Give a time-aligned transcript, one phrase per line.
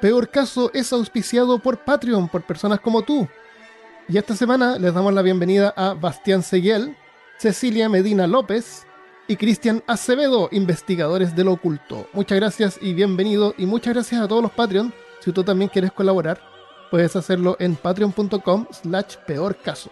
[0.00, 3.26] Peor caso es auspiciado por Patreon, por personas como tú.
[4.06, 6.94] Y esta semana les damos la bienvenida a Bastián Seguiel,
[7.38, 8.86] Cecilia Medina López
[9.28, 12.06] y Cristian Acevedo, investigadores del oculto.
[12.12, 13.54] Muchas gracias y bienvenido.
[13.56, 14.92] Y muchas gracias a todos los Patreon.
[15.20, 16.38] Si tú también quieres colaborar,
[16.90, 19.90] puedes hacerlo en patreon.com slash peor caso.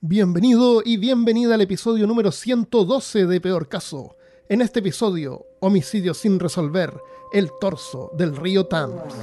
[0.00, 4.16] Bienvenido y bienvenida al episodio número 112 de Peor Caso.
[4.46, 6.92] En este episodio, homicidio sin resolver,
[7.32, 9.14] el torso del río Thames.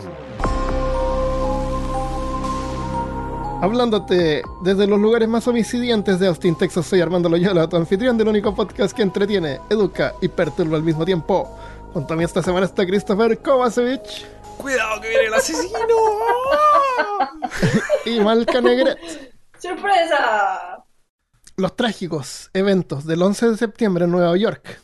[3.62, 8.30] Hablándote desde los lugares más homicidiantes de Austin, Texas, soy Armando Loyola, tu anfitrión del
[8.30, 11.56] único podcast que entretiene, educa y perturba al mismo tiempo.
[11.94, 14.02] Junto a mí esta semana está Christopher Kovacevic.
[14.58, 15.78] ¡Cuidado que viene el asesino!
[18.08, 18.98] y Malca Negret.
[19.60, 20.84] ¡Sorpresa!
[21.58, 24.80] Los trágicos eventos del 11 de septiembre en Nueva York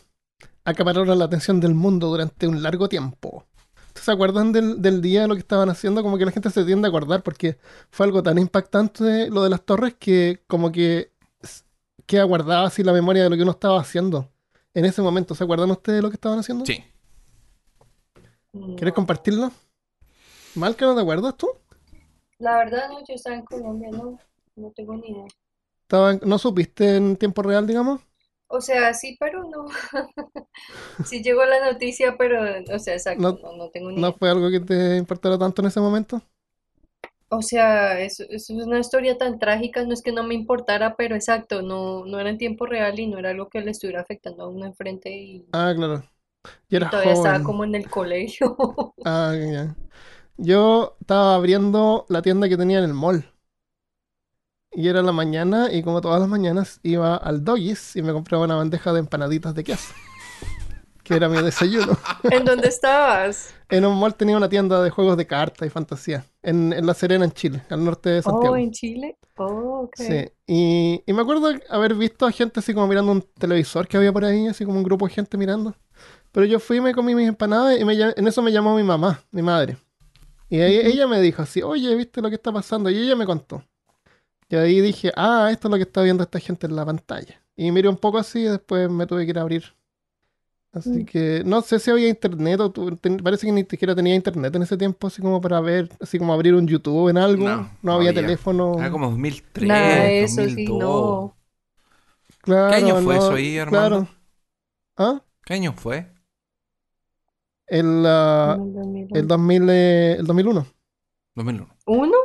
[0.67, 3.45] acapararon la atención del mundo durante un largo tiempo.
[3.95, 6.03] ¿Se acuerdan del, del, día de lo que estaban haciendo?
[6.03, 7.57] Como que la gente se tiende a acordar porque
[7.89, 11.13] fue algo tan impactante lo de las torres que como que
[12.05, 14.29] queda guardada así la memoria de lo que uno estaba haciendo
[14.73, 15.33] en ese momento.
[15.35, 16.65] ¿Se acuerdan ustedes de lo que estaban haciendo?
[16.65, 16.83] Sí.
[18.75, 19.51] ¿Quieres compartirlo?
[20.55, 21.47] ¿Malca no te acuerdas tú?
[22.39, 24.19] La verdad no, yo estaba en Colombia, no,
[24.57, 26.19] no tengo ni idea.
[26.25, 28.01] ¿No supiste en tiempo real, digamos?
[28.49, 29.67] O sea, sí, pero no.
[31.01, 32.41] sí llegó la noticia, pero,
[32.75, 34.13] o sea, exacto, No- no, no tengo ni ¿No idea.
[34.13, 36.21] fue algo que te importara tanto en ese momento?
[37.29, 41.15] O sea, es, es una historia tan trágica, no es que no me importara, pero
[41.15, 44.43] exacto, no, no era en tiempo real y no era algo que le estuviera afectando
[44.43, 46.03] a uno enfrente y, Ah, claro.
[46.69, 47.43] y Yo era todavía estaba joven.
[47.43, 48.57] como en el colegio.
[49.03, 49.75] Ah, ya.
[50.37, 53.25] Yo estaba abriendo la tienda que tenía en el mall.
[54.77, 58.43] Y era la mañana y como todas las mañanas iba al Doggies y me compraba
[58.45, 59.91] una bandeja de empanaditas de queso.
[61.03, 61.97] Que era mi desayuno.
[62.29, 63.55] ¿En dónde estabas?
[63.69, 66.25] En un mall tenía una tienda de juegos de cartas y fantasía.
[66.43, 68.53] En, en La Serena, en Chile, al norte de Santiago.
[68.53, 69.17] Oh, en Chile.
[69.37, 69.95] Oh, ok.
[69.95, 73.97] Sí, y, y me acuerdo haber visto a gente así como mirando un televisor que
[73.97, 75.75] había por ahí, así como un grupo de gente mirando.
[76.31, 78.83] Pero yo fui y me comí mis empanadas y me en eso me llamó mi
[78.83, 79.77] mamá, mi madre.
[80.49, 80.87] Y ahí Ujú.
[80.87, 82.89] ella me dijo así, oye, ¿viste lo que está pasando?
[82.89, 83.63] Y ella me contó.
[84.49, 87.41] Y ahí dije, ah, esto es lo que está viendo esta gente en la pantalla.
[87.55, 89.63] Y miré un poco así y después me tuve que ir a abrir.
[90.71, 91.05] Así Mm.
[91.05, 94.55] que no sé si había internet o tu- ten- parece que ni siquiera tenía internet
[94.55, 97.43] en ese tiempo, así como para ver, así como abrir un YouTube en algo.
[97.81, 98.21] No, había había.
[98.21, 98.75] teléfono.
[98.77, 100.79] Era como 2003, Nada eso, sí, 2002.
[100.79, 101.35] no.
[102.41, 103.89] Claro, ¿Qué año fue no, eso ahí, Armando?
[103.89, 104.07] Claro.
[104.97, 105.21] ¿Ah?
[105.43, 106.07] ¿Qué año fue?
[107.67, 109.07] El, En el 2001.
[109.19, 110.65] el, 2000, eh, el 2001.
[111.35, 111.67] 2001.
[111.85, 112.16] ¿Uno?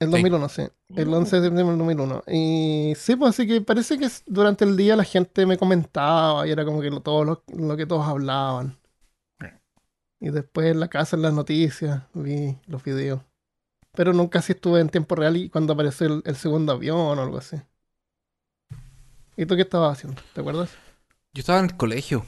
[0.00, 0.12] El Sí.
[0.12, 0.62] 2001, sí.
[0.96, 2.22] El 11 de septiembre del 2001.
[2.26, 6.50] Y sí, pues así que parece que durante el día la gente me comentaba y
[6.50, 8.78] era como que lo, todo lo, lo que todos hablaban.
[10.22, 13.20] Y después en la casa, en las noticias, vi los videos.
[13.92, 17.22] Pero nunca sí estuve en tiempo real y cuando apareció el, el segundo avión o
[17.22, 17.56] algo así.
[19.36, 20.20] ¿Y tú qué estabas haciendo?
[20.34, 20.70] ¿Te acuerdas?
[21.32, 22.24] Yo estaba en el colegio.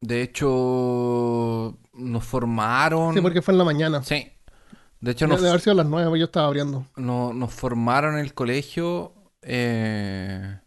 [0.00, 3.14] De hecho, nos formaron.
[3.14, 4.02] Sí, porque fue en la mañana.
[4.02, 4.32] Sí.
[5.00, 6.86] De hecho, nos, de haber sido a las 9, yo estaba abriendo.
[6.96, 9.14] no- nos formaron en el colegio.
[9.42, 10.58] eh,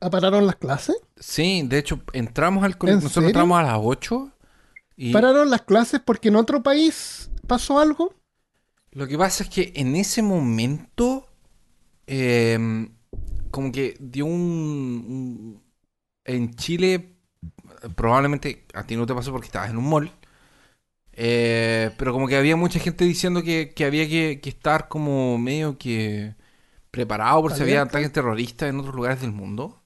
[0.00, 0.96] ¿Apararon las clases?
[1.16, 2.96] Sí, de hecho, entramos al colegio.
[2.98, 3.28] ¿En Nosotros serio?
[3.28, 4.30] entramos a las 8.
[4.96, 8.14] Y ¿Pararon las clases porque en otro país pasó algo?
[8.92, 11.26] lo que pasa es que en ese momento,
[12.06, 12.88] eh,
[13.50, 14.32] como que dio un,
[15.08, 15.62] un-
[16.24, 17.16] En Chile,
[17.96, 20.12] probablemente a ti no te pasó porque estabas en un mall.
[21.12, 25.38] Eh, pero como que había mucha gente diciendo que, que había que, que estar como
[25.38, 26.34] medio que
[26.90, 29.82] preparado por si había ataques terroristas en otros lugares del mundo.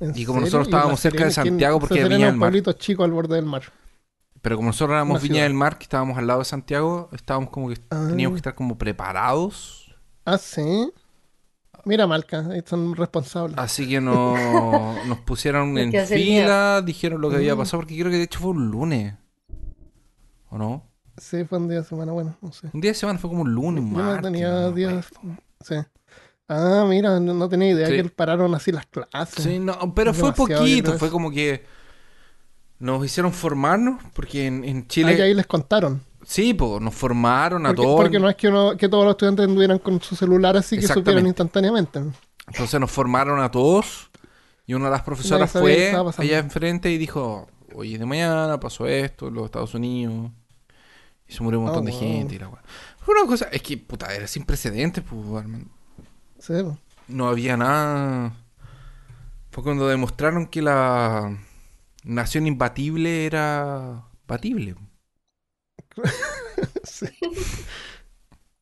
[0.00, 0.58] ¿En Y como serio?
[0.58, 2.74] nosotros ¿Y la estábamos cerca de Santiago porque Serena Viña del un Mar.
[2.78, 3.62] chico al borde del mar.
[4.42, 7.68] Pero como nosotros éramos Viña del Mar, que estábamos al lado de Santiago, estábamos como
[7.68, 8.06] que Ah.
[8.10, 9.94] teníamos que estar como preparados.
[10.24, 10.92] Ah, sí.
[11.84, 13.56] Mira, Malca, ahí son responsables.
[13.58, 14.34] Así que no,
[15.06, 17.58] nos pusieron en fila, dijeron lo que había Mm.
[17.58, 19.14] pasado, porque creo que de hecho fue un lunes.
[20.56, 20.82] ¿O no?
[21.18, 22.68] Sí, fue un día de semana, bueno, no sé.
[22.72, 25.06] Un día de semana fue como un lunes, un Yo martes, tenía no días.
[25.60, 25.74] Sí.
[26.48, 27.92] Ah, mira, no, no tenía idea Sí.
[27.96, 29.44] que pararon así las clases.
[29.44, 31.64] Sí, no, pero fue poquito, fue como que
[32.78, 35.16] nos hicieron formarnos, porque en, en Ah, Chile...
[35.16, 36.02] que ahí les contaron.
[36.24, 37.96] Sí, pues nos formaron a Porque, todos.
[38.00, 40.88] porque no es que, uno- que todos los estudiantes anduvieran con su celular así que
[40.88, 42.00] supieran instantáneamente.
[42.48, 44.10] Entonces nos formaron a todos
[44.66, 49.30] y una de las profesoras fue allá enfrente y dijo, oye, de mañana pasó esto
[49.30, 50.30] los Estados Unidos
[51.28, 52.00] y se murió un montón Oh, de wow.
[52.00, 52.62] gente y la weá.
[53.00, 55.70] Fue una cosa, es que puta, era sin precedentes, pues, Armando.
[56.38, 56.78] Sí, po.
[57.08, 58.34] No había nada.
[59.50, 61.38] Fue cuando demostraron que la
[62.04, 64.76] nación imbatible era batible.
[66.84, 67.06] Sí.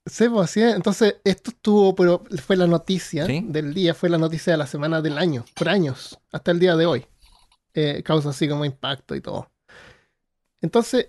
[0.06, 0.74] Sí, pues así es.
[0.74, 3.42] Entonces, esto estuvo, pero fue la noticia Sí.
[3.46, 6.76] del día, fue la noticia de la semana del año, por años, hasta el día
[6.76, 7.06] de hoy.
[7.74, 9.50] Eh, causa así como impacto y todo.
[10.60, 11.08] Entonces,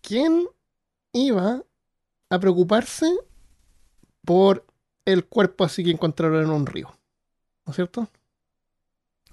[0.00, 0.46] ¿quién
[1.14, 1.62] iba
[2.28, 3.10] a preocuparse
[4.24, 4.66] por
[5.06, 6.94] el cuerpo así que encontraron en un río?
[7.64, 8.08] ¿No es cierto?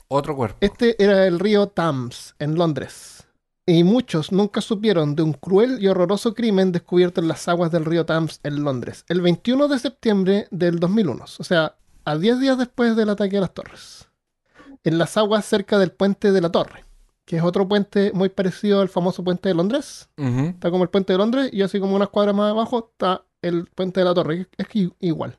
[0.07, 0.57] Otro cuerpo.
[0.61, 3.25] Este era el río Thames, en Londres.
[3.65, 7.85] Y muchos nunca supieron de un cruel y horroroso crimen descubierto en las aguas del
[7.85, 12.57] río Thames en Londres, el 21 de septiembre del 2001, o sea, a 10 días
[12.57, 14.09] después del ataque a las torres.
[14.83, 16.85] En las aguas cerca del puente de la torre,
[17.25, 20.09] que es otro puente muy parecido al famoso puente de Londres.
[20.17, 23.67] Está como el puente de Londres y así como unas cuadras más abajo está el
[23.67, 24.47] puente de la torre.
[24.57, 25.37] Es que igual.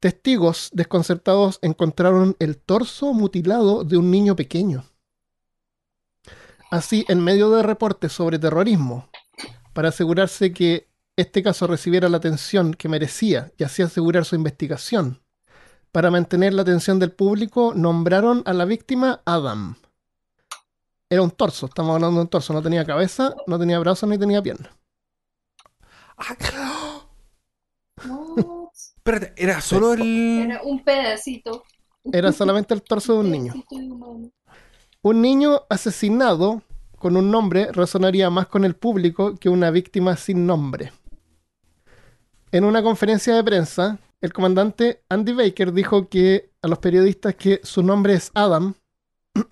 [0.00, 4.84] Testigos desconcertados encontraron el torso mutilado de un niño pequeño.
[6.70, 9.08] Así, en medio de reportes sobre terrorismo,
[9.72, 15.20] para asegurarse que este caso recibiera la atención que merecía y así asegurar su investigación,
[15.92, 19.76] para mantener la atención del público, nombraron a la víctima Adam.
[21.12, 24.16] Era un torso, estamos hablando de un torso, no tenía cabeza, no tenía brazos ni
[24.16, 24.74] tenía pierna.
[26.16, 26.34] Ah,
[28.08, 28.30] ¡oh!
[28.34, 28.68] What?
[28.72, 30.46] espérate, era solo el.
[30.46, 31.64] Era un pedacito.
[32.10, 33.52] Era solamente el torso de un niño.
[35.02, 36.62] Un niño asesinado
[36.98, 40.92] con un nombre resonaría más con el público que una víctima sin nombre.
[42.52, 47.60] En una conferencia de prensa, el comandante Andy Baker dijo que a los periodistas que
[47.64, 48.76] su nombre es Adam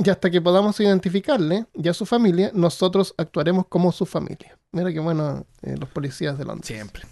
[0.05, 4.59] y hasta que podamos identificarle y a su familia, nosotros actuaremos como su familia.
[4.73, 6.67] Mira qué bueno eh, los policías de Londres.
[6.67, 7.03] Siempre.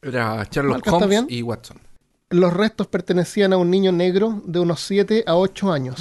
[0.00, 1.26] Era Sherlock Marca, ¿está Holmes bien?
[1.28, 1.80] y Watson.
[2.30, 6.00] Los restos pertenecían a un niño negro de unos 7 a 8 años.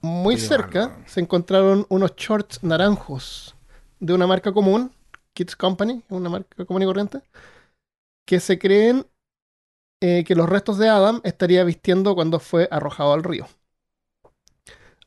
[0.00, 3.54] Muy cerca se encontraron unos shorts naranjos
[4.00, 4.92] de una marca común,
[5.32, 7.20] Kids Company, una marca común y corriente,
[8.26, 9.06] que se creen
[10.00, 13.46] eh, que los restos de Adam estaría vistiendo cuando fue arrojado al río.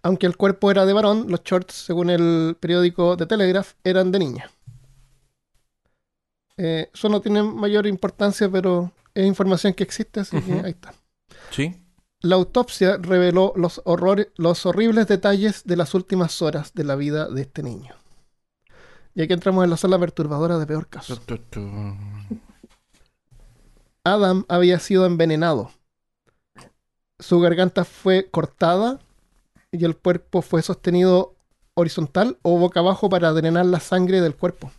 [0.07, 4.19] Aunque el cuerpo era de varón, los shorts, según el periódico The Telegraph, eran de
[4.19, 4.49] niña.
[6.55, 10.93] Eh, eso no tiene mayor importancia, pero es información que existe, así que ahí está.
[11.51, 11.75] Sí.
[12.21, 17.27] La autopsia reveló los, horrores, los horribles detalles de las últimas horas de la vida
[17.27, 17.93] de este niño.
[19.13, 21.19] Y aquí entramos en la sala perturbadora de peor caso.
[24.05, 25.69] Adam había sido envenenado.
[27.19, 29.01] Su garganta fue cortada
[29.71, 31.35] y el cuerpo fue sostenido
[31.73, 34.71] horizontal o boca abajo para drenar la sangre del cuerpo.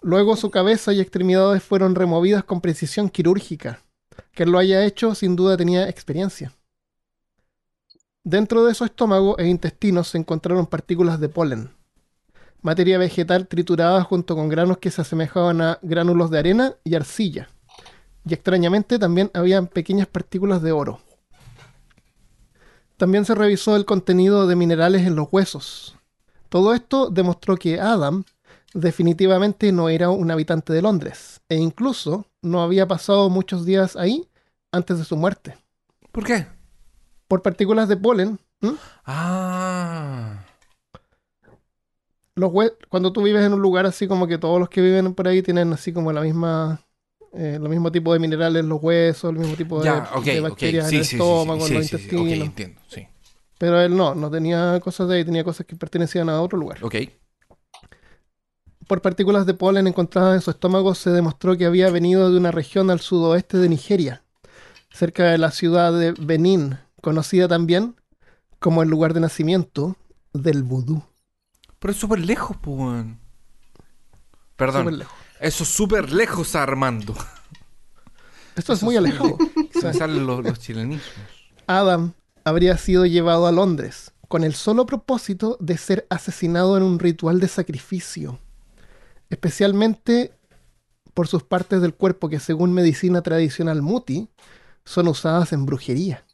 [0.00, 3.82] Luego su cabeza y extremidades fueron removidas con precisión quirúrgica.
[4.32, 6.52] Quien lo haya hecho sin duda tenía experiencia.
[8.22, 11.70] Dentro de su estómago e intestinos se encontraron partículas de polen,
[12.62, 17.48] materia vegetal triturada junto con granos que se asemejaban a gránulos de arena y arcilla.
[18.24, 21.00] Y extrañamente también habían pequeñas partículas de oro.
[22.98, 25.96] También se revisó el contenido de minerales en los huesos.
[26.48, 28.24] Todo esto demostró que Adam
[28.74, 34.28] definitivamente no era un habitante de Londres, e incluso no había pasado muchos días ahí
[34.72, 35.56] antes de su muerte.
[36.10, 36.46] ¿Por qué?
[37.28, 38.40] Por partículas de polen.
[39.06, 40.44] Ah.
[42.34, 42.52] los
[42.88, 45.42] cuando tú vives en un lugar así como que todos los que viven por ahí
[45.42, 46.80] tienen así como la misma
[47.34, 50.88] eh, el mismo tipo de minerales en los huesos, el mismo tipo de, Ya, bacterias
[50.88, 52.16] Sí, en el estómago, en los sí, sí, sí.
[52.16, 52.38] intestinos.
[52.38, 53.08] Ok, entiendo, sí.
[53.58, 56.78] Pero él no, no tenía cosas de ahí, tenía cosas que pertenecían a otro lugar.
[56.82, 56.94] Ok.
[58.86, 62.50] Por partículas de polen encontradas en su estómago se demostró que había venido de una
[62.52, 64.22] región al sudoeste de Nigeria,
[64.90, 67.96] cerca de la ciudad de Benín, conocida también
[68.58, 69.96] como el lugar de nacimiento
[70.32, 71.02] del vudú.
[71.78, 73.04] Pero es súper lejos, pues.
[74.56, 74.82] Perdón.
[74.82, 75.17] Súper lejos.
[75.40, 77.14] Eso es súper lejos, Armando.
[78.56, 79.38] Esto es muy alejado.
[79.72, 81.26] Se salen los, los chilenismos.
[81.66, 82.12] Adam
[82.44, 87.40] habría sido llevado a Londres con el solo propósito de ser asesinado en un ritual
[87.40, 88.38] de sacrificio,
[89.30, 90.32] especialmente
[91.14, 94.28] por sus partes del cuerpo que según medicina tradicional muti
[94.84, 96.24] son usadas en brujería.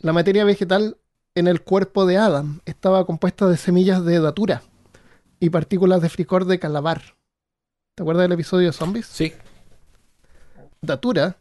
[0.00, 0.98] La materia vegetal
[1.34, 4.62] en el cuerpo de Adam estaba compuesta de semillas de datura
[5.40, 7.17] y partículas de fricor de calabar.
[7.98, 9.06] ¿Te acuerdas del episodio de zombies?
[9.06, 9.32] Sí.
[10.80, 11.38] Datura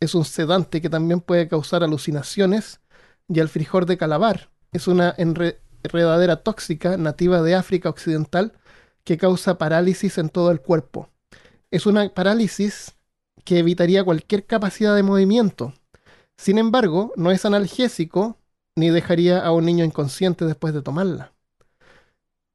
[0.00, 2.80] es un sedante que también puede causar alucinaciones
[3.28, 8.52] y el frijol de calabar es una enre- enredadera tóxica nativa de África Occidental
[9.04, 11.08] que causa parálisis en todo el cuerpo.
[11.70, 12.96] Es una parálisis
[13.44, 15.72] que evitaría cualquier capacidad de movimiento.
[16.36, 18.38] Sin embargo, no es analgésico
[18.74, 21.31] ni dejaría a un niño inconsciente después de tomarla.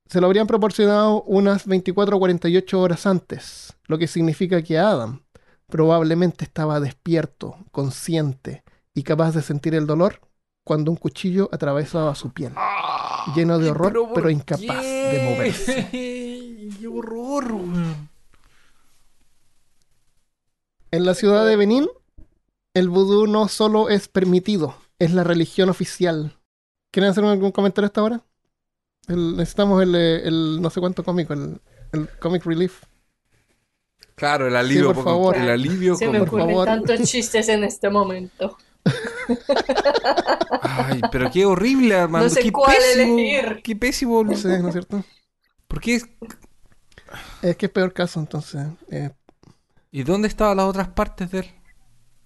[0.10, 5.22] Se lo habrían proporcionado unas 24 o 48 horas antes, lo que significa que Adam
[5.68, 10.22] probablemente estaba despierto, consciente y capaz de sentir el dolor
[10.64, 12.54] cuando un cuchillo atravesaba su piel,
[13.36, 15.88] lleno de horror, ¿por pero incapaz de moverse.
[15.92, 17.56] ¡Qué horror!
[20.92, 21.88] En la ciudad de Benín,
[22.74, 26.38] el vudú no solo es permitido, es la religión oficial.
[26.92, 28.27] ¿Quieren hacer algún comentario hasta ahora?
[29.08, 31.60] El- necesitamos el, eh, el no sé cuánto cómico, el,
[31.94, 32.84] el comic relief.
[34.16, 34.94] Claro, el alivio.
[34.94, 35.36] por favor.
[35.38, 36.66] El alivio Se me como- por ocurren favor.
[36.68, 38.58] tantos chistes en este momento.
[40.62, 42.28] Ay, pero qué horrible, Armando.
[42.28, 43.20] No sé qué cuál pésimo.
[43.20, 43.62] elegir.
[43.64, 44.36] Qué pésimo.
[44.36, 45.04] Sí, ¿no es cierto?
[45.68, 46.02] ¿Por qué?
[47.42, 48.66] Es que es peor caso, entonces.
[48.90, 49.12] eh,
[49.92, 51.46] ¿Y dónde estaban las otras partes de él?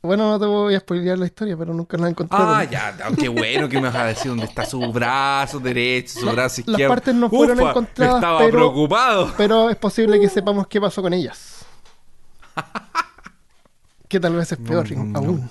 [0.01, 2.37] Bueno, no te voy a spoilear la historia, pero nunca la encontré.
[2.39, 6.19] Ah, ya, ya, qué bueno que me vas a decir dónde está su brazo derecho,
[6.19, 6.87] su brazo Las izquierdo.
[6.93, 9.33] partes no fueron Ufa, encontradas, Estaba pero- preocupado.
[9.37, 11.65] Pero es posible que sepamos qué pasó con ellas.
[14.07, 15.19] Que tal vez es peor No, no.
[15.19, 15.49] aún.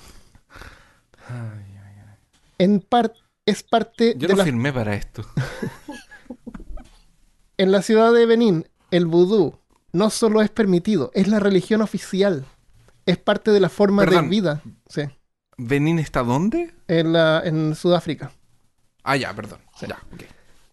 [2.57, 3.13] En par-
[3.45, 5.23] es parte Yo de no la firmé para esto.
[7.57, 9.57] En la ciudad de Benín, el vudú
[9.93, 12.45] no solo es permitido, es la religión oficial.
[13.05, 14.25] Es parte de la forma Perdón.
[14.25, 14.61] de vida.
[14.89, 15.01] Sí,
[15.57, 16.73] ¿Benín está dónde?
[16.87, 18.31] en, la, en Sudáfrica.
[19.03, 19.59] Ah, ya, perdón.
[19.81, 19.99] Ya.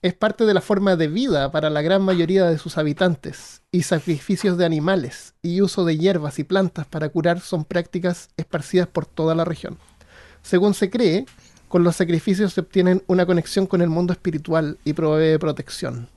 [0.00, 3.62] Es parte de la forma de vida para la gran mayoría de sus habitantes.
[3.72, 8.86] Y sacrificios de animales y uso de hierbas y plantas para curar son prácticas esparcidas
[8.88, 9.78] por toda la región.
[10.42, 11.26] Según se cree,
[11.68, 16.08] con los sacrificios se obtienen una conexión con el mundo espiritual y provee protección.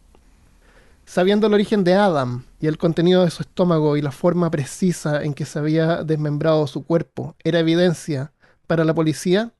[1.11, 5.21] Sabiendo el origen de Adam y el contenido de su estómago y la forma precisa
[5.23, 8.31] en que se había desmembrado su cuerpo, era evidencia
[8.65, 9.51] para la policía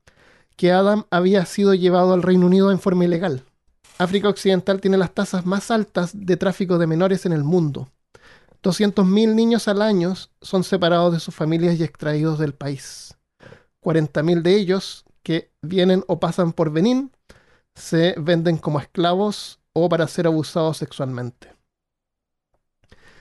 [0.55, 3.43] que Adam había sido llevado al Reino Unido en forma ilegal.
[3.97, 7.89] África Occidental tiene las tasas más altas de tráfico de menores en el mundo.
[8.63, 13.17] 200.000 niños al año son separados de sus familias y extraídos del país.
[13.83, 17.11] 40.000 de ellos que vienen o pasan por Benín
[17.75, 21.53] se venden como esclavos o para ser abusados sexualmente.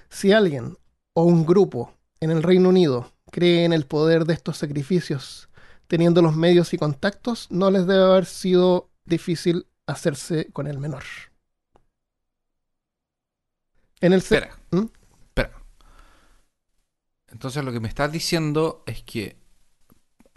[0.09, 0.76] Si alguien
[1.12, 5.49] o un grupo en el Reino Unido cree en el poder de estos sacrificios,
[5.87, 11.04] teniendo los medios y contactos, no les debe haber sido difícil hacerse con el menor.
[14.00, 14.57] En el Espera.
[14.71, 14.87] ¿Mm?
[15.26, 15.52] Espera.
[17.28, 19.39] Entonces lo que me estás diciendo es que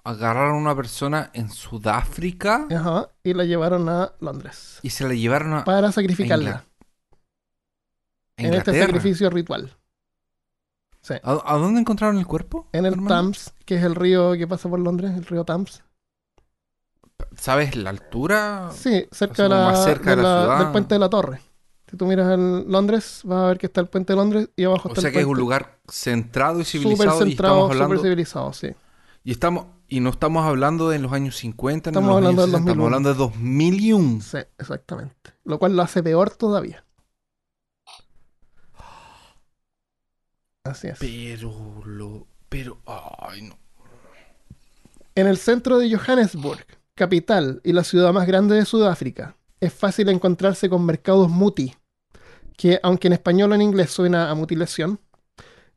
[0.04, 5.14] agarraron a una persona en Sudáfrica Ajá, y la llevaron a Londres y se la
[5.14, 6.64] llevaron a, para sacrificarla a
[8.38, 9.72] en este sacrificio ritual.
[11.02, 11.16] Sí.
[11.22, 12.68] ¿A, a dónde encontraron el cuerpo?
[12.72, 12.96] En el?
[13.06, 15.84] Thames, que es el río que pasa por Londres, el río Thames.
[17.38, 18.70] ¿Sabes la altura?
[18.72, 20.60] Sí, cerca, de la, más cerca de de la ciudad.
[20.60, 21.42] del puente de la Torre.
[21.90, 24.64] Si tú miras el Londres, vas a ver que está el puente de Londres y
[24.64, 25.42] abajo O está sea el que es un puente.
[25.42, 28.70] lugar centrado y Súper civilizado y centrado, estamos súper hablando civilizado, sí.
[29.24, 32.58] Y estamos y no estamos hablando de los años 50 ni Estamos los hablando 60,
[32.58, 32.86] estamos 2001.
[32.86, 34.22] hablando de 2001.
[34.22, 35.32] Sí, exactamente.
[35.44, 36.84] Lo cual lo hace peor todavía.
[40.64, 40.98] Así es.
[41.00, 43.58] Pero lo pero ay no.
[45.16, 46.66] En el centro de Johannesburg,
[46.96, 51.76] capital y la ciudad más grande de Sudáfrica, es fácil encontrarse con mercados muti,
[52.58, 55.00] que aunque en español o en inglés suena a mutilación,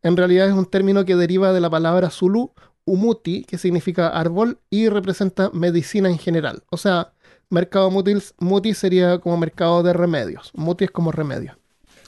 [0.03, 2.53] en realidad es un término que deriva de la palabra zulu
[2.87, 6.63] umuti, que significa árbol y representa medicina en general.
[6.71, 7.13] O sea,
[7.51, 10.53] mercado muti, muti sería como mercado de remedios.
[10.55, 11.59] Muti es como remedio.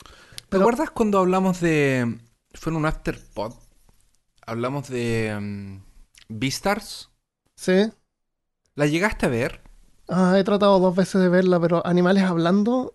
[0.04, 2.18] ¿Te Pero- acuerdas cuando hablamos de
[2.54, 3.52] fue en un afterpod?
[4.46, 5.80] Hablamos de um,
[6.28, 7.10] Beastars.
[7.54, 7.90] Sí.
[8.74, 9.60] ¿La llegaste a ver?
[10.08, 12.94] Ah, he tratado dos veces de verla, pero animales hablando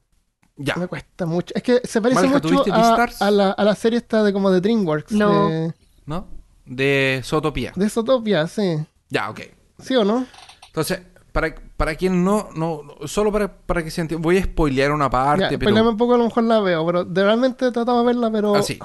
[0.56, 0.76] Ya.
[0.76, 1.54] Me cuesta mucho.
[1.56, 4.32] Es que se parece Malca, ¿tú mucho a, a la, a la serie esta de
[4.34, 5.12] como de DreamWorks.
[5.12, 5.50] No.
[5.50, 5.74] De,
[6.06, 6.28] ¿No?
[6.66, 7.74] De Zootopia.
[7.76, 8.78] de Zootopia, sí.
[9.10, 9.42] Ya, ok.
[9.80, 10.26] ¿Sí o no?
[10.68, 11.02] Entonces,
[11.32, 14.92] para, para quien no, no, no- solo para, para que se entienda, voy a spoilear
[14.92, 15.90] una parte, Ya, pero...
[15.90, 18.56] un poco, a lo mejor la veo, pero de realmente he tratado de verla, pero
[18.56, 18.80] Ah, sí.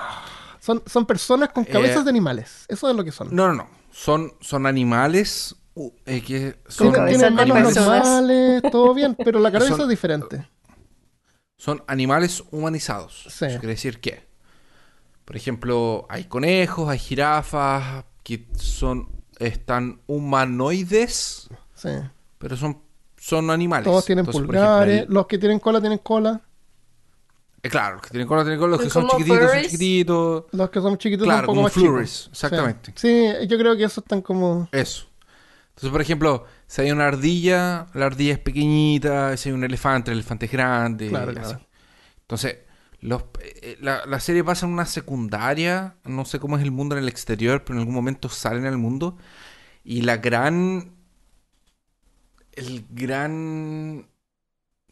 [0.60, 2.64] son, son personas con cabezas Eh, de animales.
[2.68, 3.28] Eso es lo que son.
[3.34, 3.68] No, no, no.
[3.92, 9.14] Son, son animales uh, eh, que son, Tienen, cabezas tienen de manos normales, todo bien,
[9.24, 10.48] pero la cabeza Son- es diferente.
[11.56, 13.24] son animales humanizados.
[13.28, 13.46] Sí.
[13.46, 14.26] Eso quiere decir que,
[15.28, 21.90] por ejemplo, hay conejos, hay jirafas que son están humanoides, Sí.
[22.38, 22.80] pero son,
[23.18, 23.84] son animales.
[23.84, 25.06] Todos tienen Entonces, por ejemplo, pulgares.
[25.10, 26.40] Los que tienen cola tienen cola.
[27.62, 30.44] eh, claro, los que tienen cola tienen cola, los ¿Son que son chiquititos son chiquititos.
[30.52, 32.28] Los que son chiquitos Claro, son un poco como más chicos.
[32.32, 32.92] exactamente.
[32.96, 33.28] Sí.
[33.40, 34.66] Sí, yo creo que esos están como...
[34.72, 35.04] Eso.
[35.68, 40.10] Entonces, por ejemplo, si hay una ardilla, la ardilla es pequeñita, si hay un elefante,
[40.10, 41.08] el elefante es grande.
[41.10, 41.48] Claro, y así.
[41.50, 41.66] claro.
[42.22, 42.56] Entonces,
[43.00, 46.96] los, eh, la, la serie pasa en una secundaria, no sé cómo es el mundo
[46.96, 49.16] en el exterior, pero en algún momento salen al mundo.
[49.84, 50.94] Y la gran.
[52.52, 54.08] El gran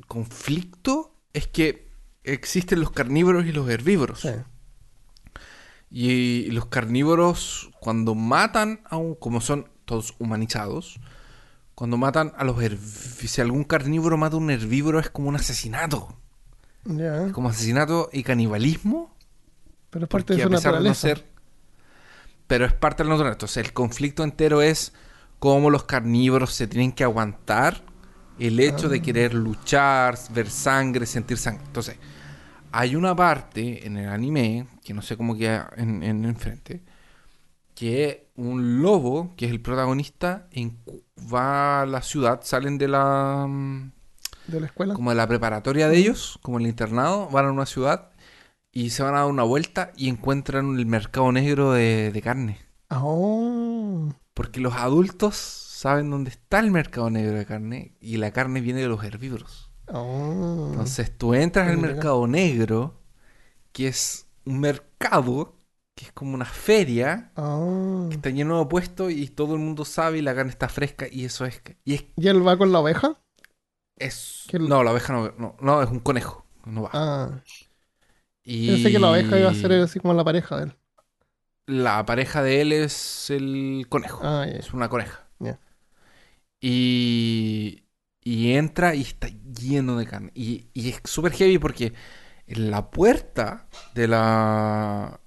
[0.06, 1.90] conflicto es que
[2.22, 4.20] existen los carnívoros y los herbívoros.
[4.20, 4.30] Sí.
[5.90, 9.16] Y los carnívoros, cuando matan a un.
[9.16, 11.00] como son todos humanizados,
[11.74, 13.30] cuando matan a los herbívoros.
[13.30, 16.16] Si algún carnívoro mata a un herbívoro, es como un asesinato.
[16.86, 17.32] Ya.
[17.32, 19.14] Como asesinato y canibalismo.
[19.90, 20.94] Pero es parte de a su de no naturaleza.
[21.00, 21.24] ser.
[22.46, 23.34] Pero es parte de la naturaleza.
[23.36, 24.92] Entonces, el conflicto entero es
[25.38, 27.82] cómo los carnívoros se tienen que aguantar
[28.38, 28.90] el hecho Ah.
[28.90, 31.64] de querer luchar, ver sangre, sentir sangre.
[31.66, 31.96] Entonces,
[32.72, 36.82] hay una parte en el anime, que no sé cómo queda en, en enfrente,
[37.74, 40.78] que un lobo, que es el protagonista, en-
[41.32, 43.46] va a la ciudad, salen de la.
[44.46, 44.94] De la escuela.
[44.94, 48.10] como de la preparatoria de ellos, como el internado, van a una ciudad
[48.72, 52.58] y se van a dar una vuelta y encuentran el mercado negro de, de carne.
[52.88, 54.12] Ah, oh.
[54.34, 58.80] Porque los adultos saben dónde está el mercado negro de carne y la carne viene
[58.82, 59.70] de los herbívoros.
[59.88, 60.68] Oh.
[60.72, 63.00] Entonces tú entras al mercado negro,
[63.72, 65.56] que es un mercado,
[65.94, 68.06] que es como una feria, Ah.
[68.10, 71.06] que está lleno de puestos y todo el mundo sabe y la carne está fresca
[71.10, 71.62] y eso es...
[71.84, 72.04] Y es...
[72.16, 73.20] ¿Y él va con la oveja?
[73.96, 76.44] Es- ¿Qué- No, la oveja no, no, no, es un conejo.
[76.64, 76.90] No va.
[76.92, 77.40] Ah.
[78.44, 80.72] Y Pensé que la oveja iba a ser así como la pareja de él.
[81.66, 84.20] La pareja de él es el conejo.
[84.22, 85.26] Ah, Es una coneja.
[86.60, 87.84] Y,
[88.22, 90.30] y entra y está lleno de carne.
[90.34, 91.92] Y, y es súper heavy porque
[92.46, 95.20] en la puerta de la,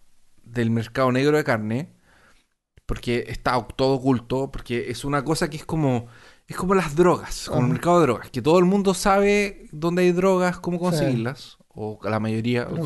[0.44, 1.94] del mercado negro de carne,
[2.86, 6.08] porque está todo oculto, porque es una cosa que es como,
[6.50, 10.02] es como las drogas, como el mercado de drogas, que todo el mundo sabe dónde
[10.04, 10.84] hay drogas, cómo Sí.
[10.84, 12.68] conseguirlas, o la mayoría.
[12.68, 12.84] o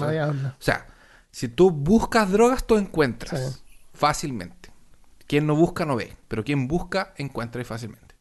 [0.59, 0.93] sea, o
[1.31, 3.75] si tú buscas drogas, tú encuentras Sí.
[3.93, 4.71] fácilmente.
[5.25, 6.15] Quien no busca, no ve.
[6.27, 8.15] Pero quien busca, encuentra y fácilmente.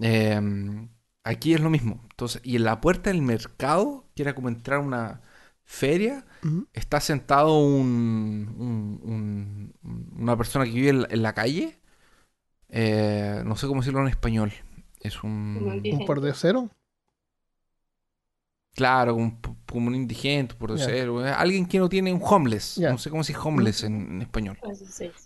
[0.00, 0.88] Eh,
[1.24, 2.00] aquí es lo mismo.
[2.10, 5.20] Entonces, y en la puerta del mercado, que era como entrar a una
[5.64, 6.24] feria,
[6.72, 9.00] está sentado un, un-
[9.84, 11.79] un- una persona que vive en la, en la calle.
[12.70, 14.52] Eh, no sé cómo decirlo en español.
[15.00, 15.74] Es Como un...
[15.76, 16.00] indígena.
[16.00, 16.70] ¿Un pordiosero?
[18.74, 20.86] Claro, como, un- como un indigente, por Ya.
[20.86, 21.08] decir.
[21.24, 22.78] eh, Alguien que no tiene un homeless.
[22.78, 24.58] No sé cómo decir homeless en, en español.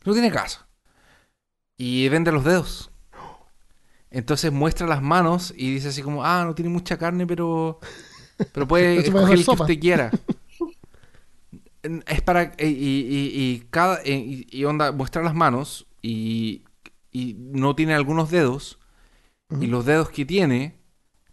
[0.05, 0.67] No tiene casa.
[1.77, 2.91] Y vende los dedos.
[4.11, 7.81] Entonces muestra las manos y dice así como, ah, no tiene mucha carne, pero,
[8.53, 10.11] pero puede escoger el que usted quiera.
[12.07, 12.55] Es para...
[12.59, 14.01] Y, y- y- y cada...
[14.07, 16.64] Y, y onda, muestra las manos y,
[17.15, 18.79] y no tiene algunos dedos.
[19.61, 20.81] Y los dedos que tiene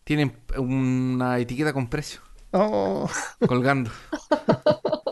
[0.06, 2.22] tienen una etiqueta con precio
[2.54, 3.10] Oh.
[3.48, 3.91] colgando.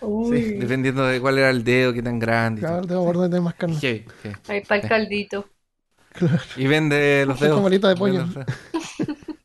[0.00, 2.60] Sí, dependiendo de cuál era el dedo, qué tan grande.
[2.60, 2.88] y Claro, todo.
[2.88, 3.76] tengo por dónde más carne.
[3.76, 4.36] Heavy, heavy.
[4.48, 5.48] ahí para el caldito.
[6.12, 6.40] Claro.
[6.56, 7.56] Y vende los Es dedos.
[7.56, 8.24] como de pollo.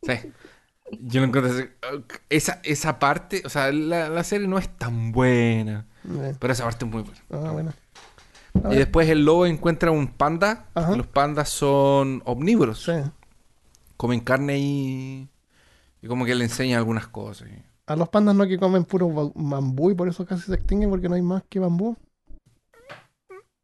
[0.03, 0.13] Sí.
[1.01, 1.63] Yo lo encuentro así,
[2.29, 6.63] esa, esa parte, o sea, la, la serie no es tan buena, Eh, pero esa
[6.63, 7.21] parte es muy buena.
[7.31, 7.73] Ah, bueno.
[8.71, 10.95] Y después el lobo encuentra un panda, Ajá.
[10.95, 12.93] los pandas son omnívoros, sí.
[13.97, 15.29] comen carne y,
[16.01, 17.47] y como que le enseña algunas cosas.
[17.85, 20.89] A los pandas no que comen puro ba- bambú y por eso casi se extinguen
[20.89, 21.95] porque no hay más que bambú.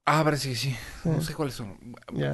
[0.06, 1.10] Ah, parece que sí, Sí.
[1.10, 1.76] no sé cuáles son.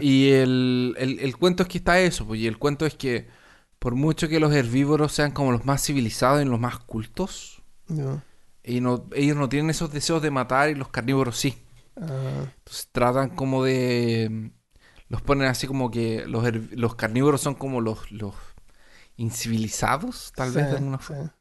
[0.01, 3.27] Y el, el- el cuento es que está eso, pues, y el cuento es que
[3.79, 7.61] por mucho que los herbívoros sean como los más civilizados y los más cultos,
[8.63, 11.57] y no, ellos no tienen esos deseos de matar y los carnívoros sí.
[12.01, 14.51] Ah, Entonces tratan como de...
[15.09, 18.35] Los ponen así como que los, los carnívoros son como los, los
[19.15, 21.33] incivilizados, tal vez de alguna forma.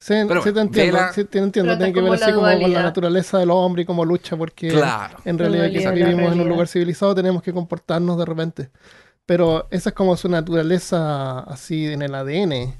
[0.00, 1.76] Sí, Pero sí te entiendo, sí te entiendo.
[1.78, 4.68] Tiene que ver así la como con la naturaleza del hombre y cómo lucha porque
[4.68, 5.18] Claro.
[5.24, 8.70] en La realidad quizás la vivimos en un lugar civilizado, tenemos que comportarnos de repente.
[9.26, 12.74] Pero esa es como su naturaleza así en el ADN.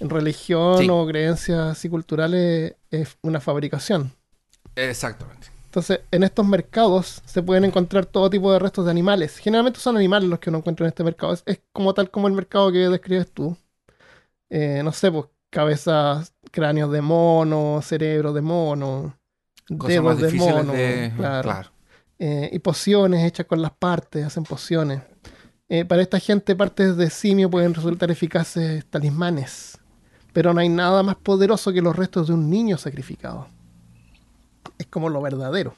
[0.00, 0.88] En religión Sí.
[0.90, 4.12] o creencias así culturales es una fabricación.
[4.76, 5.51] Exactamente.
[5.72, 9.38] Entonces, en estos mercados se pueden encontrar todo tipo de restos de animales.
[9.38, 11.32] Generalmente son animales los que uno encuentra en este mercado.
[11.32, 13.56] Es, es como tal como el mercado que describes tú.
[14.50, 19.16] Eh, no sé, pues cabezas, cráneos de mono, cerebros de mono,
[19.66, 21.10] Cosas dedos de mono, de...
[21.16, 21.42] claro.
[21.42, 21.70] claro.
[22.18, 25.00] Eh, y pociones hechas con las partes, hacen pociones.
[25.70, 29.78] Eh, para esta gente, partes de simio pueden resultar eficaces talismanes.
[30.34, 33.48] Pero no hay nada más poderoso que los restos de un niño sacrificado.
[34.82, 35.76] Es como lo verdadero.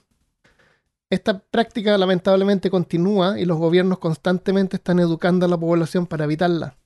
[1.11, 6.79] Esta práctica lamentablemente continúa y los gobiernos constantemente están educando a la población para evitarla.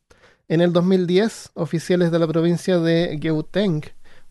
[0.49, 3.83] En el 2010, oficiales de la provincia de Gauteng,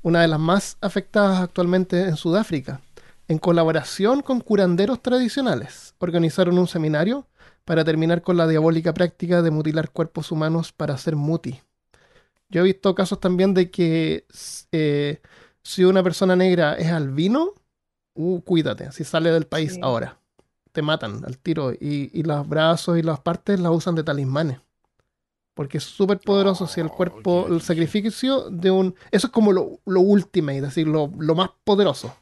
[0.01, 2.81] una de las más afectadas actualmente en Sudáfrica,
[3.29, 7.25] en colaboración con curanderos tradicionales, organizaron un seminario
[7.63, 11.61] para terminar con la diabólica práctica de mutilar cuerpos humanos para hacer muti.
[12.49, 14.25] Yo he visto casos también de que
[14.73, 15.21] eh,
[15.67, 17.53] si una persona negra es albino,
[18.17, 19.79] uh, cuídate, si sale del país Sí.
[19.83, 20.19] ahora,
[20.71, 24.59] te matan al tiro y, y los brazos y las partes las usan de talismanes.
[25.53, 28.93] Porque es súper poderoso si el cuerpo, el sacrificio de un...
[29.09, 32.15] Eso es como lo, lo ultimate, es decir, lo, lo más poderoso.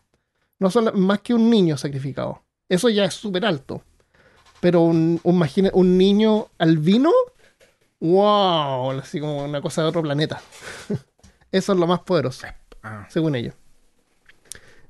[0.57, 2.43] No solo, más que un niño sacrificado.
[2.69, 3.81] Eso ya es súper alto.
[4.61, 7.11] Pero un, un, imagina- un niño albino,
[7.99, 10.41] wow, así como una cosa de otro planeta.
[11.51, 12.47] Eso es lo más poderoso,
[12.83, 13.53] Ah, según ellos.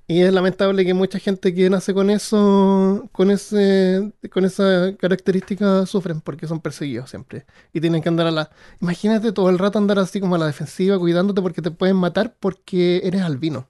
[0.07, 5.85] Y es lamentable que mucha gente que nace con eso, con ese, con esa característica
[5.87, 7.45] sufren porque son perseguidos siempre.
[7.73, 8.51] Y tienen que andar a la.
[8.81, 12.35] Imagínate todo el rato andar así como a la defensiva, cuidándote porque te pueden matar
[12.39, 13.67] porque eres albino.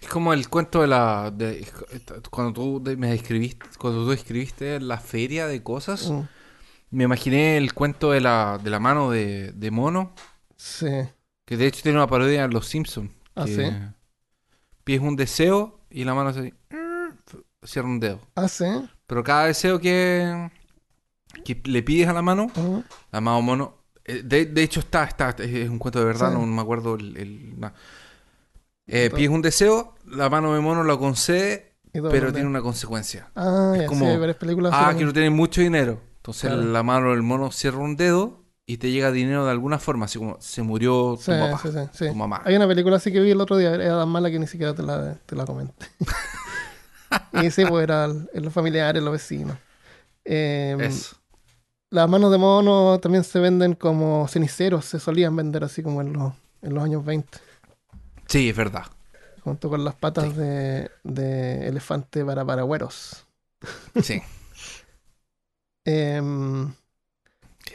[0.00, 1.30] Es como el cuento de la...
[1.30, 1.66] de-
[2.30, 6.20] cuando tú de- me escribiste, cuando tú escribiste la feria de cosas, Mm,
[6.90, 10.12] me imaginé el cuento de la, de la mano de, de mono,
[10.56, 10.86] Sí.
[11.44, 13.10] que de hecho tiene una parodia en Los Simpsons.
[13.34, 13.62] Ah, que sí.
[14.86, 16.54] Pides un deseo y la mano se
[17.64, 18.20] cierra un dedo.
[18.36, 18.64] Ah, sí.
[19.08, 20.48] Pero cada deseo que,
[21.44, 22.46] que le pides a la mano,
[23.10, 23.74] la mano mono...
[24.04, 26.38] eh, De, de hecho está, está, es un cuento de verdad, Sí.
[26.38, 27.16] no me acuerdo el...
[27.16, 27.74] el- na-
[28.86, 33.28] Eh, pides un deseo, la mano de mono lo concede, pero tiene una consecuencia.
[33.34, 36.00] Ah, es ya, como, sí, varias películas Ah, quiero tener mucho dinero.
[36.18, 36.62] Entonces Claro.
[36.62, 40.18] la mano del mono cierra un dedo y te llega dinero de alguna forma, así
[40.18, 42.06] como se murió tu Sí, papá, sí, sí, sí.
[42.08, 42.42] tu mamá.
[42.44, 44.74] Hay una película así que vi el otro día, era tan mala que ni siquiera
[44.74, 45.86] te la, te la comenté.
[47.32, 49.56] y sí, pues era en los familiares, los vecinos.
[50.24, 51.16] Eh, Eso.
[51.90, 56.12] las manos de mono también se venden como ceniceros, se solían vender así como en
[56.12, 57.38] los, en los años 20,
[58.28, 58.86] Sí, es verdad.
[59.42, 63.26] junto con las patas de, de elefante para paragüeros.
[64.02, 64.22] Sí.
[65.84, 66.72] Em,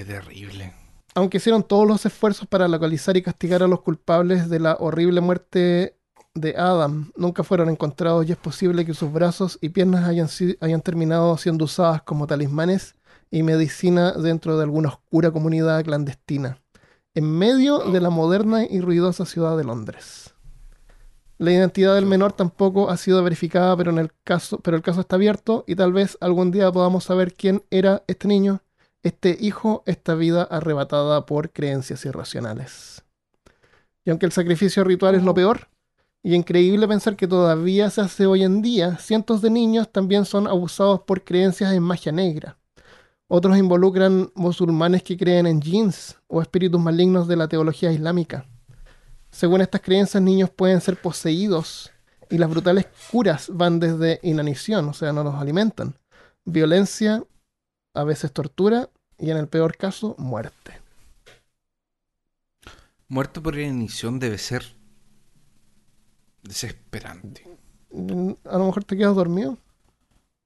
[0.06, 0.74] Terrible.
[1.14, 5.22] aunque hicieron todos los esfuerzos para localizar y castigar a los culpables de la horrible
[5.22, 5.98] muerte
[6.34, 10.30] de Adam, nunca fueron encontrados y es posible que sus brazos y piernas hayan,
[10.62, 12.96] hayan terminado siendo usadas como talismanes
[13.30, 16.62] y medicina dentro de alguna oscura comunidad clandestina,
[17.14, 20.34] en medio de la moderna y ruidosa ciudad de Londres.
[21.38, 25.02] La identidad del menor tampoco ha sido verificada, pero, en el caso, pero el caso
[25.02, 28.62] está abierto y tal vez algún día podamos saber quién era este niño
[29.04, 33.04] este hijo, esta vida arrebatada por creencias irracionales.
[34.04, 35.68] Y aunque el sacrificio ritual es lo peor,
[36.24, 40.48] y increíble pensar que todavía se hace hoy en día, cientos de niños también son
[40.48, 42.58] abusados por creencias en magia negra.
[43.28, 48.46] Otros involucran musulmanes que creen en jinns o espíritus malignos de la teología islámica.
[49.32, 51.92] Según estas creencias, niños pueden ser poseídos
[52.30, 55.96] y las brutales curas van desde inanición, o sea, no los alimentan,
[56.46, 57.24] violencia,
[57.94, 60.80] a veces tortura y en el peor caso, muerte.
[63.10, 64.64] Muerto por inanición debe ser
[66.44, 67.48] desesperante.
[68.46, 69.58] A lo mejor te quedas dormido.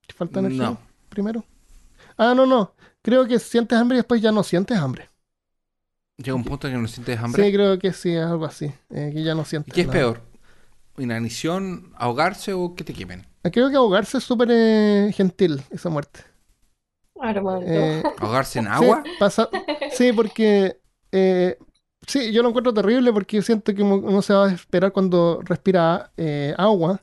[0.08, 0.80] ¿Te falta energía No.
[1.10, 1.46] primero?
[2.18, 2.74] Ah, no, no.
[3.04, 5.10] Creo que sientes hambre y después ya no sientes hambre.
[6.18, 7.44] Llega un punto en que no sientes hambre.
[7.44, 8.66] Sí, creo que sí, es algo así.
[8.90, 9.90] eh, que ya no ¿Y sientes qué es nada.
[9.90, 10.22] peor?
[10.98, 13.28] ¿Inanición, ahogarse o que te quemen?
[13.54, 16.22] Creo que ahogarse es súper eh, gentil, esa muerte.
[17.20, 17.68] Armando.
[17.68, 19.04] Eh, ¿Ahogarse en sí, agua?
[19.18, 19.50] pasa-
[19.88, 20.80] sí, porque...
[21.12, 21.58] eh,
[22.08, 26.12] sí, yo lo encuentro terrible porque siento que uno se va a esperar cuando respira
[26.18, 27.02] eh, agua,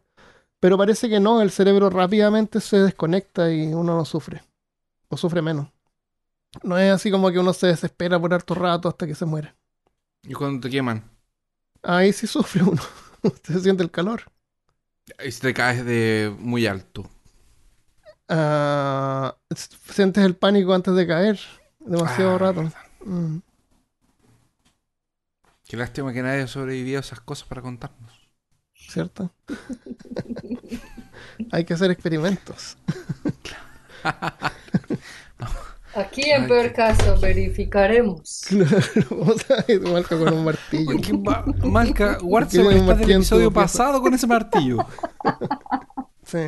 [0.61, 4.43] pero parece que no, el cerebro rápidamente se desconecta y uno no sufre,
[5.09, 5.69] o sufre menos.
[6.65, 9.55] No es así como que uno se desespera por harto rato hasta que se muere.
[10.25, 11.05] ¿Y cuando te queman?
[11.85, 12.83] Ahí sí sufre uno,
[13.45, 14.23] se siente el calor.
[15.25, 17.09] Y si te caes de muy alto.
[18.35, 19.37] Ah,
[19.91, 21.39] sientes el pánico antes de caer,
[21.81, 22.63] demasiado Ah, rato.
[23.05, 23.39] Mm,
[25.69, 28.31] Qué lástima que nadie ha sobrevivido a esas cosas para contarnos.
[28.75, 29.31] ¿Cierto?
[31.53, 32.79] Hay que hacer experimentos.
[35.95, 38.45] Aquí en Ay, peor qué- caso verificaremos.
[38.49, 40.89] Claro, o sea, igual que con un martillo.
[40.91, 44.01] Oye, ¿qué va- Malca, guárdate Tiene porque un estás del martillo en tu episodio pasado
[44.01, 44.79] con ese martillo.
[46.25, 46.39] Sí.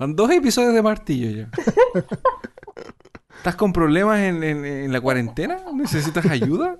[0.00, 1.50] Van dos episodios de martillo ya.
[3.36, 5.58] ¿Estás con problemas en, en- en la cuarentena?
[5.74, 6.78] ¿Necesitas ayuda?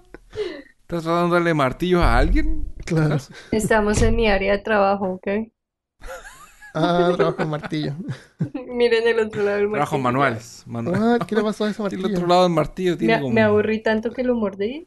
[0.81, 2.65] ¿Estás tratando de darle martillos a alguien?
[2.87, 3.19] Claro.
[3.53, 5.29] Estamos en mi área de trabajo, ¿ok?
[6.73, 7.95] Ah, trabajo con martillo.
[8.69, 9.99] Miren el otro lado del martillo.
[9.99, 10.63] manuales.
[10.69, 11.27] manu- What?
[11.27, 12.27] ¿Qué le pasó a ese El otro martillo?
[12.29, 13.35] lado del martillo tiene Me, como...
[13.35, 14.87] me aburrí tanto que lo mordí.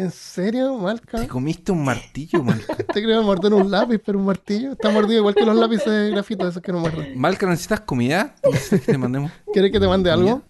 [0.00, 1.20] ¿En serio, Malca?
[1.20, 2.74] Te comiste un martillo, Malca.
[2.76, 4.72] Te creo morder un lápiz, pero un martillo.
[4.72, 7.18] Está mordido igual que los lápices de grafito, esos que no muerden.
[7.18, 8.34] Malca, ¿necesitas comida?
[8.50, 9.30] ¿Necesitas que te mandemos?
[9.52, 10.42] ¿Quieres que te mande algo?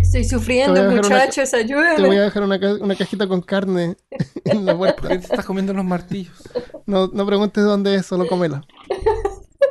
[0.00, 2.18] Estoy sufriendo, muchachos, Te voy ayúdenme.
[2.18, 3.96] a dejar una, ca- una cajita con carne
[4.44, 5.08] en la ¿Por qué puerta.
[5.08, 6.34] te estás comiendo los martillos?
[6.86, 8.62] No, no preguntes dónde es, solo cómela.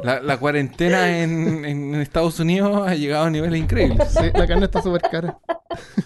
[0.03, 4.09] La, la cuarentena en, en Estados Unidos ha llegado a niveles increíbles.
[4.11, 5.39] Sí, la carne está súper cara.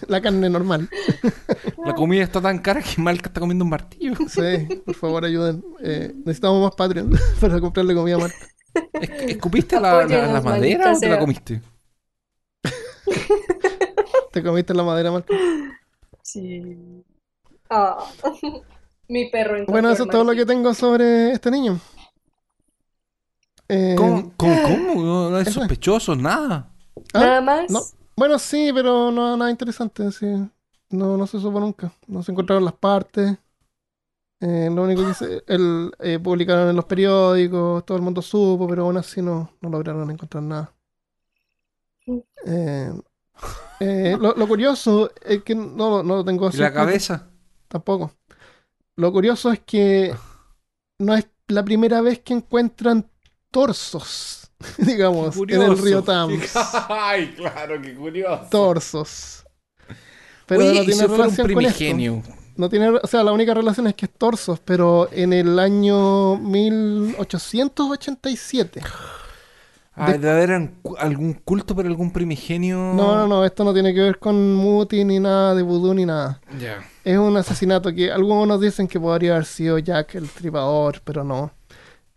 [0.08, 0.88] La carne normal.
[1.84, 4.14] La comida está tan cara que Malca está comiendo un martillo.
[4.28, 5.64] Sí, por favor ayuden.
[5.82, 8.36] Eh, necesitamos más Patreon para comprarle comida a Marta.
[9.00, 11.62] ¿Es- ¿Escupiste la, la- la Apóyennos, madera o te la comiste?
[14.32, 15.34] ¿Te comiste la madera, Marta?
[16.22, 16.76] Sí.
[17.70, 17.98] Ah.
[19.08, 21.78] Mi perro Bueno, eso es todo lo que tengo sobre este niño.
[23.68, 24.32] Eh, ¿Cómo?
[24.36, 24.62] ¿Cómo?
[24.62, 25.30] cómo?
[25.30, 26.72] No, es sospechoso, nada.
[27.14, 27.18] ¿ah?
[27.20, 27.70] Nada más.
[27.70, 27.80] No.
[28.16, 30.10] Bueno, sí, pero no nada interesante.
[30.12, 30.26] sí.
[30.90, 31.92] No, no se supo nunca.
[32.06, 33.36] No se encontraron las partes.
[34.40, 38.68] Eh, lo único que se, el, eh, publicaron en los periódicos, todo el mundo supo,
[38.68, 40.72] pero aún así no, no lograron encontrar nada.
[42.46, 42.92] Eh,
[43.80, 47.30] eh, lo, lo curioso es que no, no lo tengo ¿Y así la escrito cabeza?
[47.68, 48.12] tampoco.
[48.96, 50.14] Lo curioso es que
[50.98, 53.10] no es la primera vez que encuentran
[53.50, 56.52] torsos, digamos, en el río Thames.
[56.88, 58.46] Ay, claro, qué curioso.
[58.50, 59.44] Torsos.
[60.46, 61.78] Pero Oye, no ¿y tiene si fuera un relación con esto.
[61.78, 62.22] primigenio?
[62.56, 66.36] No tiene, o sea, la única relación es que es torsos, pero en el año
[66.38, 68.80] 1887.
[69.98, 72.76] Ah, ¿Debe haber algún culto por algún primigenio?
[72.94, 76.04] No, no, no, esto no tiene que ver con Muti ni nada de vudú ni
[76.04, 76.38] nada.
[76.60, 76.84] Ya.
[77.02, 81.50] Es un asesinato que algunos dicen que podría haber sido Jack el Tripador, pero no.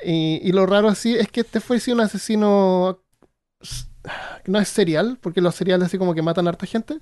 [0.03, 3.01] Y, y lo raro así es que este fue sí un asesino
[4.45, 6.99] no es serial, porque los seriales así como que matan a harta gente.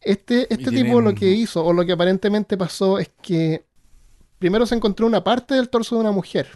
[0.00, 3.64] Este, este tipo lo que hizo, o lo que aparentemente pasó, es que
[4.38, 6.48] primero se encontró una parte del torso de una mujer.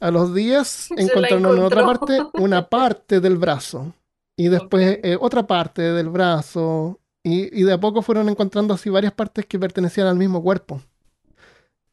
[0.00, 3.94] A los días encontraron en otra parte una parte del brazo.
[4.36, 6.98] Y después eh, otra parte del brazo.
[7.22, 10.80] Y, y de a poco fueron encontrando así varias partes que pertenecían al mismo cuerpo.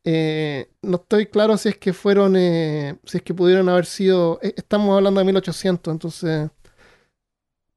[0.10, 4.40] Eh, no estoy claro si es que fueron, eh, si es que pudieron haber sido,
[4.42, 6.50] eh, estamos hablando de 1800, entonces,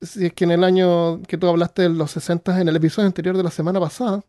[0.01, 3.09] si es que en el año que tú hablaste de los 60, en el episodio
[3.09, 4.25] anterior de la semana pasada,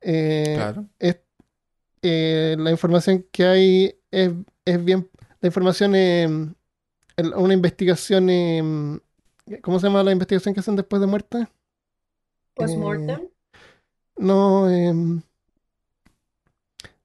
[0.00, 0.86] eh, Claro.
[0.98, 1.20] es-
[2.02, 4.32] eh, la información que hay es,
[4.64, 5.08] es bien,
[5.40, 6.54] la información, el-
[7.36, 9.00] una investigación,
[9.62, 11.46] ¿cómo se llama la investigación que hacen después de muerte?
[12.54, 13.28] Postmortem.
[14.16, 14.68] No,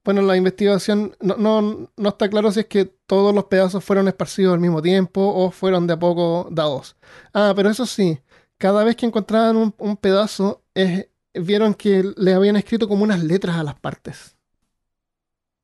[0.03, 4.07] bueno, la investigación no, no, no está claro si es que todos los pedazos fueron
[4.07, 6.95] esparcidos al mismo tiempo o fueron de a poco dados.
[7.33, 8.19] Ah, pero eso sí,
[8.57, 13.23] cada vez que encontraban un, un pedazo, eh, vieron que le habían escrito como unas
[13.23, 14.35] letras a las partes.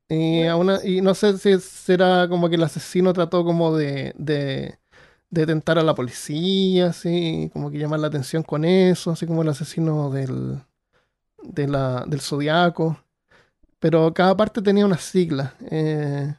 [0.07, 4.13] Y, a una- y no sé si será como que el asesino trató como de,
[4.17, 4.79] de,
[5.29, 9.43] de tentar a la policía, así, como que llamar la atención con eso, así como
[9.43, 10.63] el asesino del,
[11.43, 12.99] de la, del zodiaco.
[13.79, 15.53] Pero cada parte tenía una sigla.
[15.71, 16.33] eh,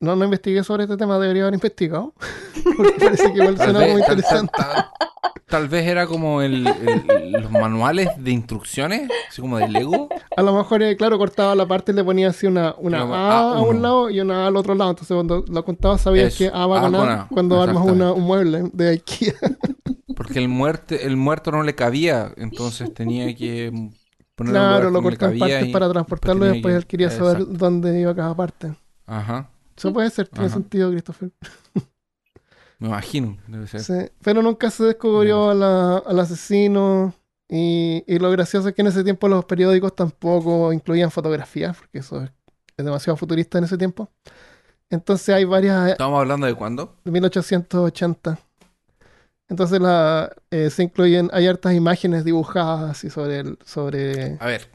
[0.00, 2.14] no, no investigué sobre este tema, debería haber investigado.
[2.76, 4.52] Porque parece que igual suena tal- interesante.
[4.56, 4.90] tal- tal-
[5.46, 10.08] tal vez era como el, el- los manuales de instrucciones, así como de Lego.
[10.36, 13.54] A lo mejor, eh, claro, cortaba la parte y le ponía así una, una A
[13.56, 13.80] a un A1.
[13.80, 14.90] lado y una A al otro lado.
[14.90, 17.60] Entonces, cuando lo contaba, sabías Eso, que A va A con con A A, cuando
[17.62, 19.34] armas una- un mueble de IKEA.
[20.14, 23.72] Porque el, muerte, el muerto no le cabía, entonces tenía que
[24.38, 27.58] ponerlo Claro, lo cortó en partes para transportarlo y después él quería saber Exacto.
[27.58, 28.74] dónde iba cada parte.
[29.06, 30.54] Ajá, Eso puede ser, tiene Ajá.
[30.54, 31.30] sentido, Christopher.
[32.78, 33.36] me imagino.
[33.46, 33.80] Debe ser.
[33.80, 37.14] Sí, pero nunca se descubrió la- al asesino.
[37.50, 41.98] Y, y lo gracioso es que en ese tiempo los periódicos tampoco incluían fotografías, porque
[42.00, 42.30] eso es,
[42.76, 44.10] es demasiado futurista en ese tiempo.
[44.90, 46.94] Entonces hay varias ¿Estamos hablando de cuándo?
[47.04, 48.38] de 1880.
[49.48, 54.68] Entonces la, eh, se incluyen, hay hartas imágenes dibujadas así sobre el, sobre A ver,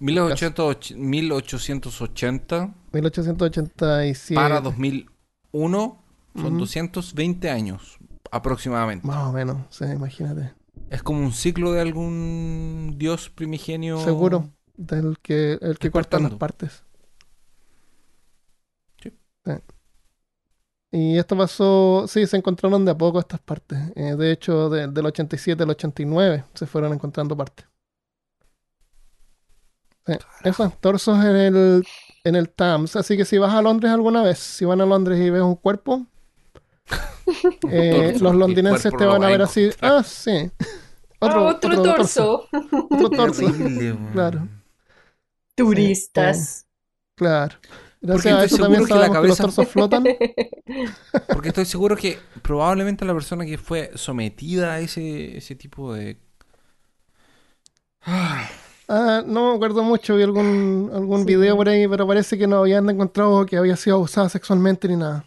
[0.00, 4.34] 1880, 1880 1887.
[4.34, 6.02] para 2001
[6.34, 6.58] son Ujú.
[6.58, 7.98] 220 años
[8.30, 9.06] aproximadamente.
[9.06, 10.52] Más o menos, sí, imagínate.
[10.90, 14.02] Es como un ciclo de algún dios primigenio.
[14.04, 16.84] Seguro, del que, el que corta las partes.
[19.02, 19.12] Sí.
[19.44, 19.52] Sí.
[20.90, 23.78] Y esto pasó, sí, se encontraron de a poco estas partes.
[23.94, 27.66] Eh, de hecho, de- del 87 al 89 se fueron encontrando partes.
[30.06, 31.84] Sí, Esos torsos en el,
[32.24, 32.96] en el Thames.
[32.96, 35.56] Así que si vas a Londres alguna vez, si van a Londres y ves un
[35.56, 36.06] cuerpo,
[37.70, 39.68] eh, los londinenses te van a ver así.
[39.82, 40.50] Ah, sí.
[41.20, 42.44] Ah, otro, torso.
[42.90, 43.42] Otro torso.
[43.42, 43.96] Terrible.
[44.12, 44.48] Claro.
[45.54, 46.66] Turistas.
[47.16, 47.56] Claro.
[48.00, 50.04] Porque Gracias a estoy eso también seguro que la que los cabeza- torsos flotan.
[51.32, 56.16] Porque estoy seguro que probablemente la persona que fue sometida a ese, ese tipo de...
[58.90, 61.26] Ah, no me acuerdo mucho, vi algún, algún Sí.
[61.26, 64.96] video por ahí, pero parece que no habían encontrado que había sido abusada sexualmente ni
[64.96, 65.24] nada.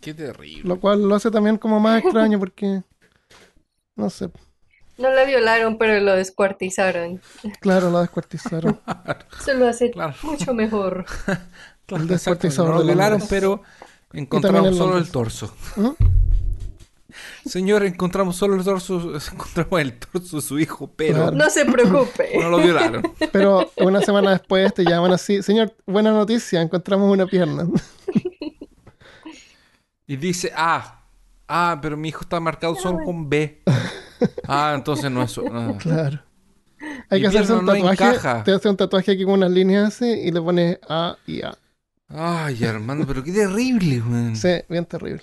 [0.00, 0.62] qué terrible.
[0.68, 2.82] Lo cual lo hace también como más extraño porque,
[3.96, 4.30] no sé,
[4.98, 7.20] No la violaron, pero lo descuartizaron.
[7.60, 8.80] claro, la descuartizaron.
[9.40, 10.14] Eso lo hace Claro.
[10.22, 11.04] mucho mejor.
[11.86, 13.26] Claro, El exacto, descuartizador no lo Londres.
[13.30, 13.62] pero
[14.12, 15.54] encontramos en solo el torso.
[15.76, 15.88] ¿Mm?
[17.46, 21.32] Señor, encontramos solo el torso, encontramos el torso de su hijo, pero Claro.
[21.36, 22.30] No se preocupe.
[22.40, 23.02] no lo violaron.
[23.32, 27.66] Pero una semana después te llaman así, señor, buena noticia, encontramos una pierna.
[30.08, 31.02] Y dice, ah,
[31.48, 33.62] ah, pero mi hijo está marcado solo con B.
[34.46, 35.42] Ah, entonces no es eso.
[35.52, 35.74] ah.
[35.78, 36.20] Claro.
[37.10, 38.42] Hay que hacerse un tatuaje.
[38.44, 41.56] Te hace un tatuaje aquí con unas líneas así y le pones A y A.
[42.08, 44.36] Ay, hermano, pero qué terrible, weón.
[44.36, 45.22] Sí, bien terrible.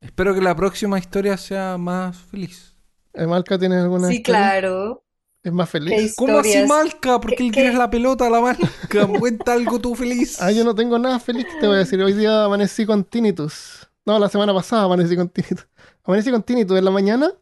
[0.00, 2.76] Espero que la próxima historia sea más feliz.
[3.14, 4.40] ¿Eh, ¿Malca tienes alguna Sí, historia?
[4.40, 5.04] claro.
[5.42, 6.14] ¿Es más ¿Qué feliz?
[6.16, 6.62] ¿Cómo así?
[6.66, 7.18] Malca?
[7.20, 8.68] ¿Por qué ¿Qué- le tiras la pelota a la Malca?
[9.18, 10.40] Cuenta algo tú feliz.
[10.40, 12.00] Ah, yo no tengo nada feliz que te voy a decir.
[12.02, 13.88] Hoy día amanecí con tinnitus.
[14.04, 15.66] No, la semana pasada amanecí con tinnitus.
[16.04, 17.32] Amanecí con tinnitus en la mañana.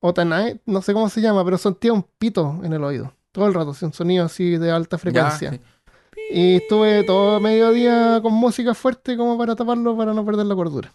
[0.00, 3.12] O tanae, no sé cómo se llama, pero sentía un pito en el oído.
[3.32, 5.50] Todo el rato, un sonido así de alta Ya, frecuencia.
[5.52, 5.60] sí.
[6.30, 10.92] Y estuve todo mediodía con música fuerte como para taparlo, para no perder la cordura.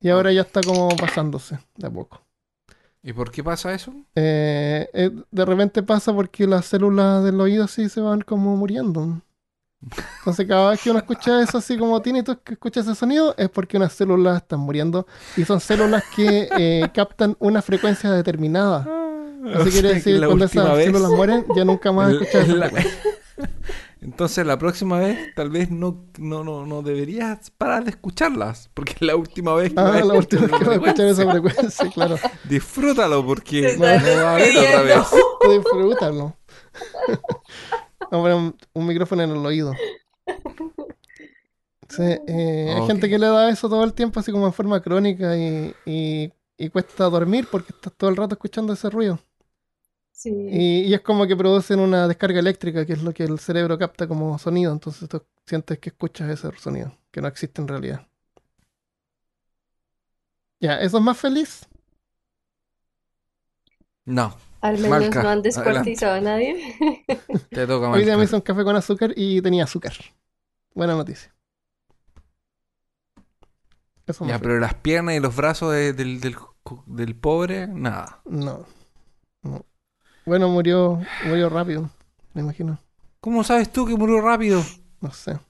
[0.00, 2.20] Y ahora ya está como pasándose de a poco.
[3.02, 3.92] ¿Y por qué pasa eso?
[4.14, 9.20] Eh, eh, de repente pasa porque las células del oído así se van como muriendo.
[10.18, 13.48] Entonces cada vez que uno escucha eso así como tinnitus, que escucha ese sonido, es
[13.48, 15.06] porque unas células están muriendo
[15.36, 18.86] y son células que eh, captan una frecuencia determinada.
[18.88, 22.54] O Así sea, quiere decir, cuando esas vez- células mueren, ya nunca más escuchas esa
[22.54, 22.72] la-.
[24.06, 28.92] Entonces la próxima vez tal vez no, no, no, no deberías parar de escucharlas, porque
[28.92, 31.06] es la última vez que vas Ah, a la última vez que voy a escuchar
[31.08, 31.90] esa frecuencia.
[31.94, 32.16] claro.
[32.48, 34.96] Disfrútalo porque no va a ver otra vez.
[35.50, 36.36] Disfrútalo.
[37.98, 39.74] Vamos a poner un, un micrófono en el oído.
[41.88, 44.80] Sí, eh, Hay gente que le da eso todo el tiempo, así como en forma
[44.80, 49.18] crónica, y, y- y cuesta dormir porque estás todo el rato escuchando ese ruido.
[50.16, 50.30] Sí.
[50.30, 53.78] Y, y es como que producen una descarga eléctrica, que es lo que el cerebro
[53.78, 54.72] capta como sonido.
[54.72, 58.06] Entonces tú sientes que escuchas ese sonido, que no existe en realidad.
[60.60, 61.66] Ya, ¿eso es más feliz?
[64.06, 66.56] No, Al menos no han descuartizado a nadie.
[67.50, 69.92] te toca Hoy día me hice un café con azúcar y tenía azúcar.
[70.74, 71.34] Buena noticia.
[74.06, 76.36] Eso es Ya, pero las piernas y los brazos de- del, del,
[76.86, 78.20] del pobre, nada.
[78.24, 78.66] No,
[79.42, 79.64] no.
[80.26, 81.88] Bueno, murió, murió rápido,
[82.34, 82.80] me imagino.
[83.20, 84.62] ¿Cómo sabes tú que murió rápido?
[85.00, 85.38] No sé.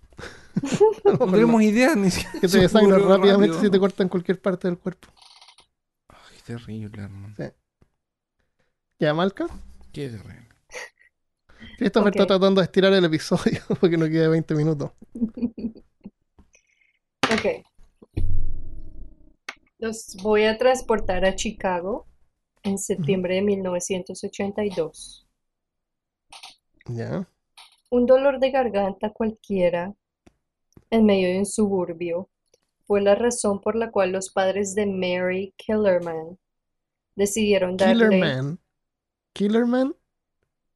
[1.04, 2.40] No tenemos idea ni siquiera.
[2.40, 3.60] Que si te desangra murió rápidamente rápido.
[3.62, 5.08] si te cortan cualquier parte del cuerpo.
[6.08, 7.34] Ay, qué terrible, hermano.
[8.98, 9.46] ¿Ya, Malca?
[9.92, 10.48] Qué terrible.
[11.78, 12.16] Christopher Ok.
[12.16, 14.90] está tratando de estirar el episodio porque no queda 20 minutos.
[17.28, 17.66] Ok.
[19.78, 22.06] Los voy a transportar a Chicago
[22.66, 25.26] en septiembre de 1982.
[26.88, 27.28] Ya.
[27.90, 29.94] Un dolor de garganta cualquiera
[30.90, 32.28] en medio de un suburbio
[32.86, 36.38] fue la razón por la cual los padres de Mary Killerman
[37.16, 38.58] decidieron darle Killerman.
[39.32, 39.94] Killerman.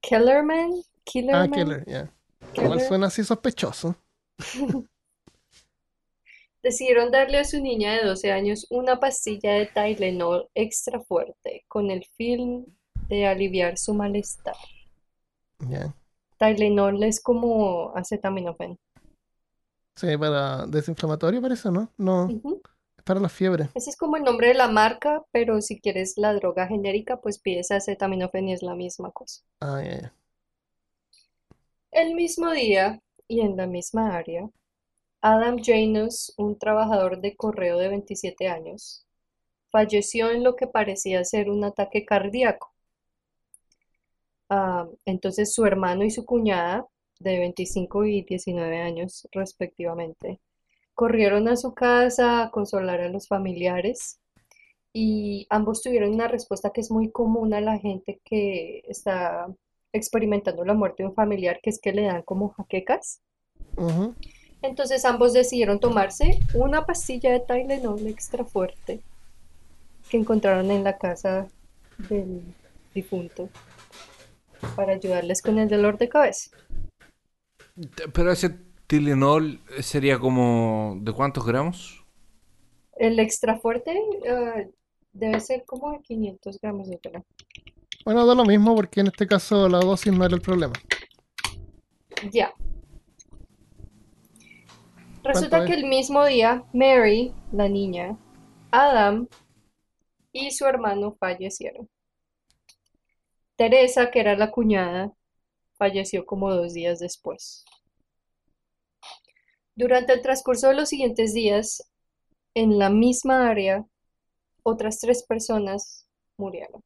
[0.01, 2.13] Kellerman, Ah, Killerman, Killer, ya.
[2.55, 3.97] Igual Keller- suena así sospechoso.
[6.63, 11.91] decidieron darle a su niña de 12 años una pastilla de Tylenol extra fuerte con
[11.91, 12.67] el fin
[13.09, 14.57] de aliviar su malestar.
[15.69, 15.95] Ya.
[16.39, 18.79] Tylenol es como acetaminofén.
[19.97, 21.93] Sí, para desinflamatorio parece, ¿no?
[21.99, 22.29] No,
[22.97, 23.69] es para la fiebre.
[23.75, 27.39] Ese es como el nombre de la marca, pero si quieres la droga genérica, pues
[27.39, 29.43] pides acetaminofén y es la misma cosa.
[29.61, 30.15] Ah, ya, ya.
[31.91, 34.49] El mismo día y en la misma área,
[35.23, 39.07] Adam Janus, un trabajador de correo de 27 años,
[39.71, 42.73] falleció en lo que parecía ser un ataque cardíaco.
[44.49, 46.87] Ah, entonces su hermano y su cuñada,
[47.21, 50.41] de 25 y 19 años respectivamente,
[50.95, 54.19] corrieron a su casa a consolar a los familiares
[54.93, 59.47] y ambos tuvieron una respuesta que es muy común a la gente que está
[59.93, 63.21] experimentando la muerte de un familiar, que es que le dan como jaquecas.
[64.63, 69.01] Entonces ambos decidieron tomarse una pastilla de Tylenol extra fuerte
[70.11, 71.49] que encontraron en la casa
[71.97, 72.43] del
[72.95, 73.49] difunto
[74.77, 76.51] para ayudarles con el dolor de cabeza.
[78.13, 78.51] Pero ese
[78.87, 80.99] Tylenol sería como...
[81.01, 82.05] ¿De cuántos gramos?
[82.97, 84.71] El extra fuerte eh,
[85.13, 87.23] debe ser como de 500 gramos de tela.
[88.05, 90.75] Bueno, da lo mismo porque en este caso la dosis no era el problema.
[92.31, 92.53] Ya.
[95.23, 98.17] Resulta ¿Cuánto que el mismo día, Mary, la niña,
[98.71, 99.29] Adam
[100.33, 101.89] y su hermano fallecieron.
[103.57, 105.13] Teresa, que era la cuñada,
[105.75, 107.65] falleció como dos días después.
[109.75, 111.91] Durante el transcurso de los siguientes días,
[112.55, 113.85] en la misma área,
[114.63, 116.07] otras tres personas
[116.37, 116.83] murieron.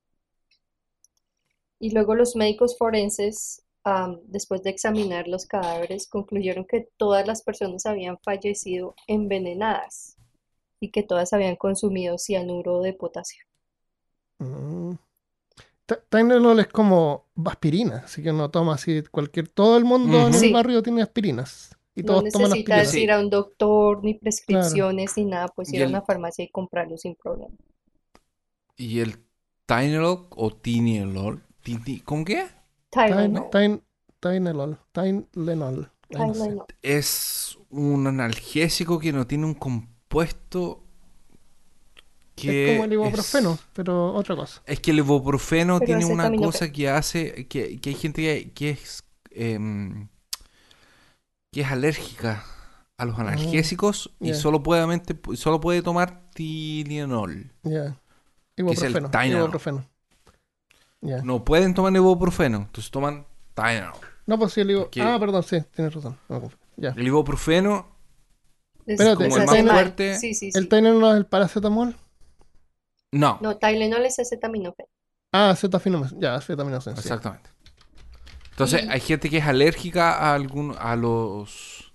[1.78, 3.63] Y luego los médicos forenses,
[4.26, 10.16] después de examinar los cadáveres, concluyeron que todas las personas habían fallecido envenenadas
[10.80, 13.44] y que todas habían consumido cianuro de potasio.
[14.38, 14.92] Mm.
[15.86, 19.48] Ty- Tylenol es como aspirina, así que no toma así cualquier...
[19.48, 21.76] Todo el mundo en el barrio tiene aspirinas.
[21.94, 25.82] Y No todos toman necesitas ir a un doctor, ni prescripciones, ni nada, pues ir
[25.82, 27.56] a una farmacia y comprarlo sin problema.
[28.76, 29.24] Y el
[29.66, 31.42] Tylenol o Tylenol.
[31.64, 32.46] Tini- ¿Cómo que?
[32.94, 33.50] Tylenol.
[33.50, 33.82] Tylen-
[36.08, 36.66] Tylenol.
[36.82, 40.80] Es un analgésico que no tiene un compuesto
[42.34, 44.62] que Es como el ibuprofeno, pero otra cosa.
[44.66, 48.52] Es que el ibuprofeno Pero tiene una cosa que hace que, que hay gente que,
[48.52, 50.08] que es em,
[51.52, 52.44] que es alérgica
[52.96, 54.84] a los analgésicos y Ah, solo puede,
[55.36, 57.52] solo puede tomar Tylenol.
[57.62, 57.96] Ya.
[58.72, 58.92] es el
[59.38, 59.88] Ibuprofeno.
[61.04, 61.24] Ibuprofeno.
[61.26, 61.38] No.
[61.38, 63.92] No pueden tomar ibuprofeno, entonces toman Tylenol.
[64.38, 66.18] pues sí, el ibu- Porque- Ah, perdón, sí, tienes razón.
[66.28, 66.50] No.
[66.76, 66.90] Ya.
[66.96, 67.92] El ibuprofeno
[68.86, 70.58] Les- Espérate, les el fuerte- Sí, sí, sí.
[70.58, 71.96] ¿El Tylenol es el paracetamol?
[73.12, 74.86] no, No, Tylenol es acetaminofén.
[75.32, 76.20] Ah, acetaminofén.
[76.20, 76.94] Ya, acetaminofén.
[76.96, 77.00] sí.
[77.00, 77.48] exactamente.
[78.50, 81.92] Entonces Y- hay gente que es alérgica a algún a los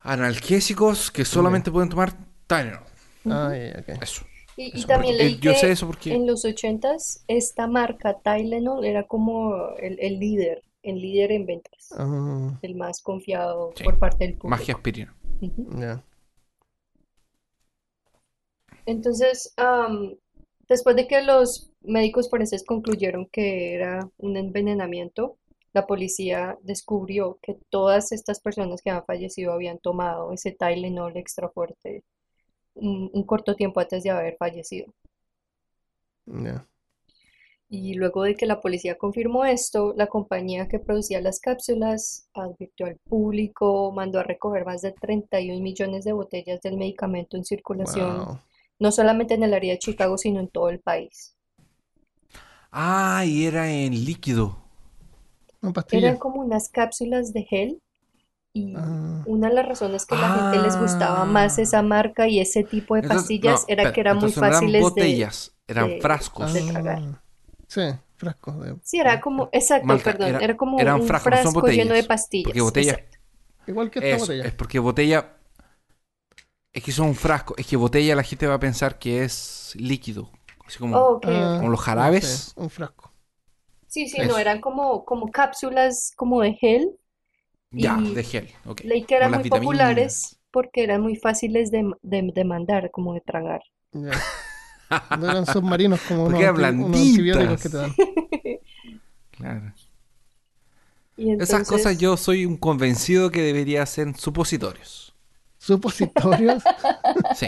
[0.00, 2.12] analgésicos que solamente pueden tomar
[2.46, 2.84] Tylenol.
[3.26, 4.02] Ah, ya, ya, ok.
[4.02, 4.24] Eso.
[4.62, 8.18] Y, también porque- leí eh, yo que sé eso porque en los ochentas esta marca
[8.20, 13.84] Tylenol era como el, el líder, el líder en ventas, Ah, el más confiado Sí.
[13.84, 14.62] por parte del público.
[14.64, 15.14] que aspirina.
[18.86, 20.16] Entonces, am,
[20.68, 25.36] después de que los médicos forenses concluyeron que era un envenenamiento,
[25.72, 31.48] la policía descubrió que todas estas personas que habían fallecido habían tomado ese Tylenol extra
[31.48, 32.02] fuerte
[32.80, 34.92] un, un corto tiempo antes de haber fallecido.
[37.70, 42.84] Y luego de que la policía confirmó esto, la compañía que producía las cápsulas advirtió
[42.84, 48.26] al público, mandó a recoger más de 31 millones de botellas del medicamento en circulación,
[48.26, 48.38] Wow.
[48.78, 51.34] no solamente en el área de Chicago, sino en todo el país.
[52.72, 54.56] Ah, y era en líquido.
[55.62, 55.72] Una.
[55.92, 57.82] Eran como unas cápsulas de gel
[58.52, 61.62] y Ah, una de las razones que la gente les gustaba más Ah.
[61.62, 64.72] esa marca y ese tipo de Entonces- pastillas no, era que eran muy eran fáciles
[64.72, 64.80] de...
[64.80, 66.52] botellas, eran de- frascos.
[66.52, 66.98] de tragar.
[67.00, 67.22] ah,
[67.68, 67.80] sí,
[68.16, 68.76] frascos de.
[68.82, 72.02] Sí, era como, exacto, Malta, perdón, era- era como eran un frascos, frasco lleno de
[72.04, 72.44] pastillas.
[72.46, 73.18] porque botella- exacto.
[73.66, 74.44] Igual que esta Eso, botella.
[74.44, 75.36] es porque botella.
[76.72, 77.54] Es que son un frasco.
[77.56, 80.30] Es que botella la gente va a pensar que es líquido.
[80.66, 82.52] Así como, Oh, como los jarabes.
[82.56, 83.12] un frasco.
[83.86, 84.30] Sí, sí, Eso.
[84.32, 86.90] no, eran como, como cápsulas como de gel.
[87.70, 88.48] Ya, y de gel.
[88.64, 88.82] ok.
[88.84, 89.64] Leí que eran muy vitaminas.
[89.64, 93.62] populares porque eran muy fáciles de, de, de mandar, como de tragar.
[93.92, 94.12] Ya.
[95.18, 97.94] No eran submarinos como Porque unos, unos antibióticos que te dan.
[99.30, 99.72] Claro.
[101.16, 105.14] Y Esas entonces, cosas yo soy un convencido que debería ser supositorios.
[105.58, 106.62] ¿Supositorios?
[107.36, 107.46] Sí.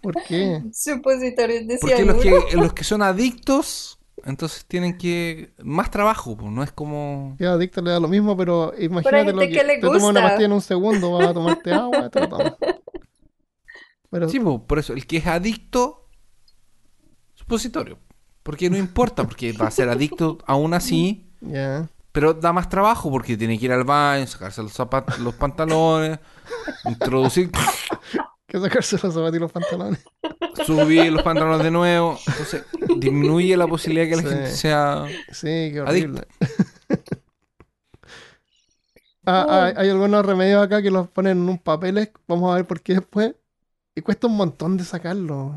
[0.00, 0.62] ¿Por qué?
[0.72, 5.54] Supositorios de Porque los que, los que son adictos, entonces tienen que.
[5.62, 7.36] Más trabajo, pues no es como.
[7.40, 10.22] Adicto le da lo mismo, pero imagínate lo que que le te tomas una gusta.
[10.22, 12.54] pastilla en un segundo, vas a tomarte agua, te lo tomas.
[14.10, 16.08] Pero Sí, pues, por eso, el que es adicto,
[17.34, 17.98] supositorio.
[18.42, 21.88] Porque no importa, porque va a ser adicto aún así, ya.
[22.12, 26.18] pero da más trabajo porque tiene que ir al baño, sacarse los zapatos, los pantalones,
[26.84, 27.50] introducir,
[28.48, 30.04] Que sacarse los zapatos y los pantalones.
[30.64, 32.18] Subir los pantalones de nuevo.
[32.26, 32.64] Entonces,
[32.98, 34.28] disminuye la posibilidad de que la Sí.
[34.28, 35.04] gente sea.
[35.32, 36.22] Sí, qué horrible.
[39.28, 42.10] Ah, ah, hay algunos remedios acá que los ponen en un papel.
[42.28, 43.34] Vamos a ver por qué después.
[43.94, 45.52] Y cuesta un montón de sacarlos.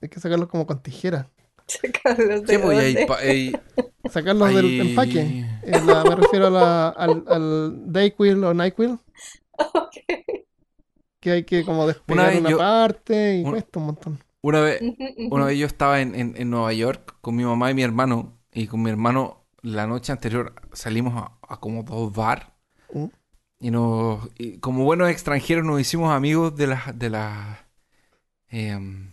[0.00, 1.26] Hay que sacarlos como con tijeras.
[1.68, 3.52] Sacarlos de Sí, pues, hay hay-
[4.10, 5.46] Sacarlos del empaque.
[5.62, 8.98] Eh, la- me refiero a la- al, al Dayquil o NyQuil.
[9.74, 9.94] Ok.
[11.20, 14.18] Que hay que como despegar una, yo- parte y un- cuesta un montón.
[14.42, 14.82] Una vez,
[15.30, 18.38] una vez yo estaba en, en- en Nueva York con mi mamá y mi hermano.
[18.52, 22.54] Y con mi hermano la noche anterior salimos a, a como dos bar.
[22.92, 23.04] Mm.
[23.60, 27.58] Y, nos, y como buenos extranjeros nos hicimos amigos de las de las
[28.48, 29.12] em,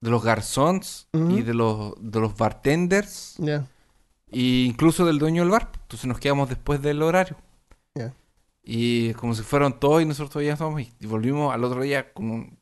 [0.00, 3.66] de los garzons y de los de los bartenders Ya.
[4.32, 5.70] e incluso del dueño del bar.
[5.82, 7.36] Entonces nos quedamos después del horario.
[8.66, 12.12] Y como se fueron todos y nosotros todavía estábamos y y volvimos al otro día
[12.14, 12.58] con un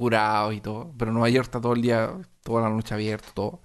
[0.00, 0.94] curados y todo.
[0.98, 3.62] Pero Nueva York está todo el día, toda la noche abierto, todo.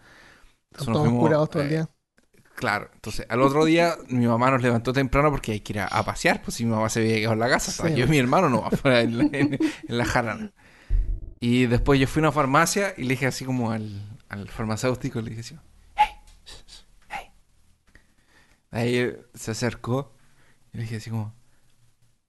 [0.71, 1.89] Entonces Están nos todos fuimos, curados todo el eh, día.
[2.55, 5.87] Claro, entonces al otro día mi mamá nos levantó temprano porque hay que ir a,
[5.87, 7.95] a pasear, pues si mi mamá se había quedado en la casa, Sí.
[7.95, 10.53] yo y mi hermano no, afuera en, la- en- en la jarana.
[11.39, 15.21] Y después yo fui a una farmacia y le dije así como al, al farmacéutico,
[15.21, 15.57] le dije así,
[15.95, 16.09] hey,
[17.09, 17.31] hey.
[18.71, 20.13] Ahí se acercó
[20.73, 21.34] y le dije así como,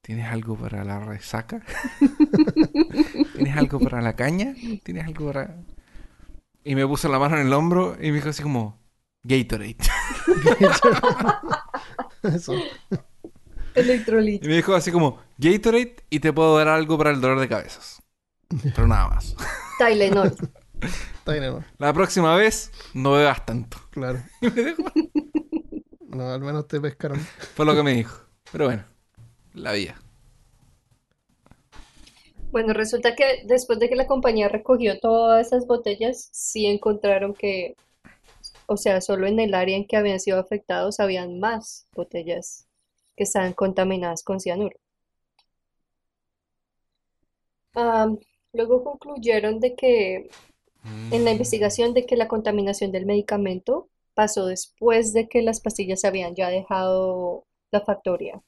[0.07, 1.61] ¿tienes algo para la resaca?
[3.35, 4.55] ¿Tienes algo para la caña?
[4.85, 5.57] ¿Tienes algo para...?
[6.63, 8.79] Y me puso la mano en el hombro y me dijo así como,
[9.25, 9.77] Gatorade.
[12.23, 12.55] Eso.
[13.75, 14.47] Electrolito.
[14.47, 17.49] Y me dijo así como, Gatorade y te puedo dar algo para el dolor de
[17.49, 18.01] cabezas.
[18.63, 19.35] Pero nada más.
[19.77, 20.37] Tylenol.
[21.27, 21.65] ¿no?
[21.79, 23.79] La próxima vez no bebas tanto.
[23.91, 24.23] Claro.
[24.41, 24.85] Y me dejó.
[26.01, 27.19] No, al menos te pescaron.
[27.57, 28.21] Fue lo que me dijo.
[28.53, 28.85] Pero bueno,
[29.57, 30.01] la vida.
[32.53, 37.75] Bueno, resulta que después de que la compañía recogió todas esas botellas, sí encontraron que,
[38.67, 42.67] o sea, solo en el área en que habían sido afectados habían más botellas
[43.17, 44.79] que estaban contaminadas con cianuro.
[48.53, 50.31] Luego concluyeron de que
[51.11, 56.05] en la investigación de que la contaminación del medicamento pasó después de que las pastillas
[56.05, 58.41] habían ya dejado la factoría.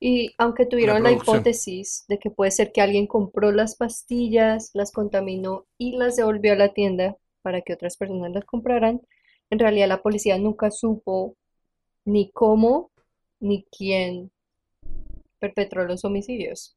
[0.00, 4.92] Y aunque tuvieron la hipótesis de que puede ser que alguien compró las pastillas, las
[4.92, 9.02] contaminó y las devolvió a la tienda para que otras personas las compraran,
[9.50, 11.36] en realidad la policía nunca supo
[12.06, 12.90] ni cómo
[13.40, 14.30] ni quién
[15.38, 16.76] perpetró los homicidios.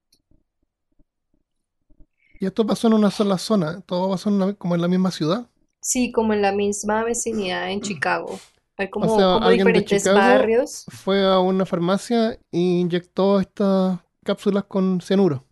[2.40, 3.82] Y esto pasó en una sola zona.
[3.82, 5.48] Todo pasó en la- como en la misma ciudad.
[5.80, 8.40] Sí, como en la misma vecinidad en Chicago.
[8.78, 10.86] Hay como, sea, diferentes barrios.
[10.90, 15.46] Fue a una farmacia e inyectó estas cápsulas con cianuro.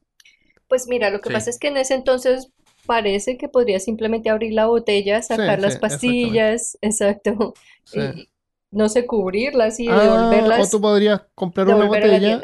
[0.68, 1.34] Pues mira, lo que Sí.
[1.34, 2.52] pasa es que en ese entonces
[2.86, 7.54] parece que podría simplemente abrir la botella, sacar sí, las pastillas, exacto,
[7.92, 8.30] y
[8.72, 12.40] no sé, cubrirlas y Ah, o devolverlas, tú podrías comprar una botella,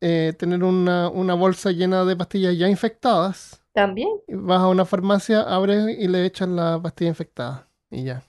[0.00, 3.62] eh, tener una, una bolsa llena de pastillas ya infectadas.
[3.72, 7.68] También, Vas a una farmacia, abres y le echas la pastilla infectada.
[7.90, 8.24] Y ya.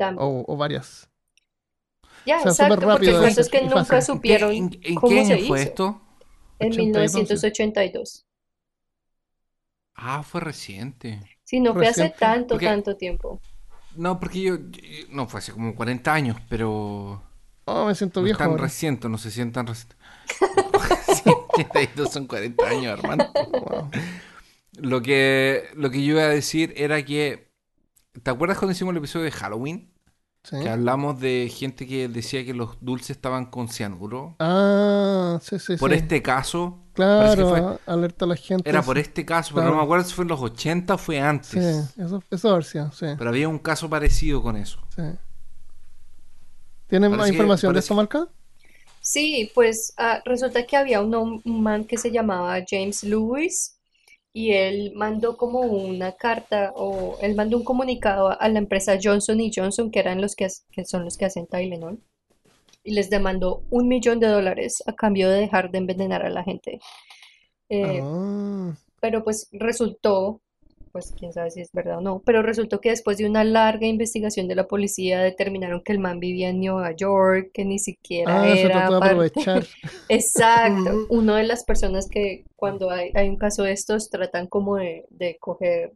[0.00, 0.26] También.
[0.26, 1.08] O, o varias.
[2.26, 3.92] Ya, o sea, exacto, porque rápido el caso eso, es que nunca fácil.
[3.92, 5.54] ¿En qué- supieron ¿En, en cómo qué se fue hizo.
[5.56, 6.02] esto?
[6.58, 8.26] en 82, 1982.
[9.94, 11.20] Ah, fue reciente.
[11.44, 13.40] Sí, no fue hace tanto, Porque- tanto tiempo.
[13.96, 14.80] No, porque yo, yo-
[15.10, 17.22] No, fue hace como 40 años, pero...
[17.64, 18.62] Oh, me siento No viejo tan ahora.
[18.64, 19.96] reciente, no se sientan recientes.
[21.24, 23.30] Sí, 82 son 40 años, hermano.
[23.34, 23.90] Wow.
[24.74, 27.49] Lo que, lo que yo iba a decir era que...
[28.22, 29.92] ¿Te acuerdas cuando hicimos el episodio de Halloween?
[30.42, 30.56] Sí.
[30.62, 34.36] Que hablamos de gente que decía que los dulces estaban con cianuro.
[34.38, 35.98] Ah, sí, sí, Por sí.
[35.98, 38.68] este caso, Claro, fue- alerta a la gente.
[38.68, 41.20] era por este caso, pero no me acuerdo si fue en los 80 o fue
[41.20, 41.50] antes.
[41.50, 44.80] Sí, eso, eso versión, sí, Pero había un caso parecido con eso.
[44.96, 45.02] sí.
[46.88, 48.26] ¿Tienen más que- información de esto, Marca?
[49.00, 53.76] Sí, pues ah, resulta que había un, un man que se llamaba James Lewis
[54.32, 59.40] y él mandó como una carta o él mandó un comunicado a, la empresa Johnson
[59.40, 60.48] y Johnson, que eran los que
[60.84, 62.00] son los que hacen Tylenol,
[62.84, 66.44] y les demandó un millón de dólares a cambio de dejar de envenenar a la
[66.44, 66.80] gente.
[67.68, 70.42] Eh, Ah, pero pues resultó,
[70.92, 73.86] pues quién sabe si es verdad o no, pero resultó que después de una larga
[73.86, 78.42] investigación de la policía determinaron que el man vivía en Nueva York, que ni siquiera
[78.42, 79.66] ah, se era trató de parte- aprovechar.
[80.08, 84.76] Exacto, una de las personas que cuando hay, hay un caso de estos tratan como
[84.76, 85.92] de, de coger,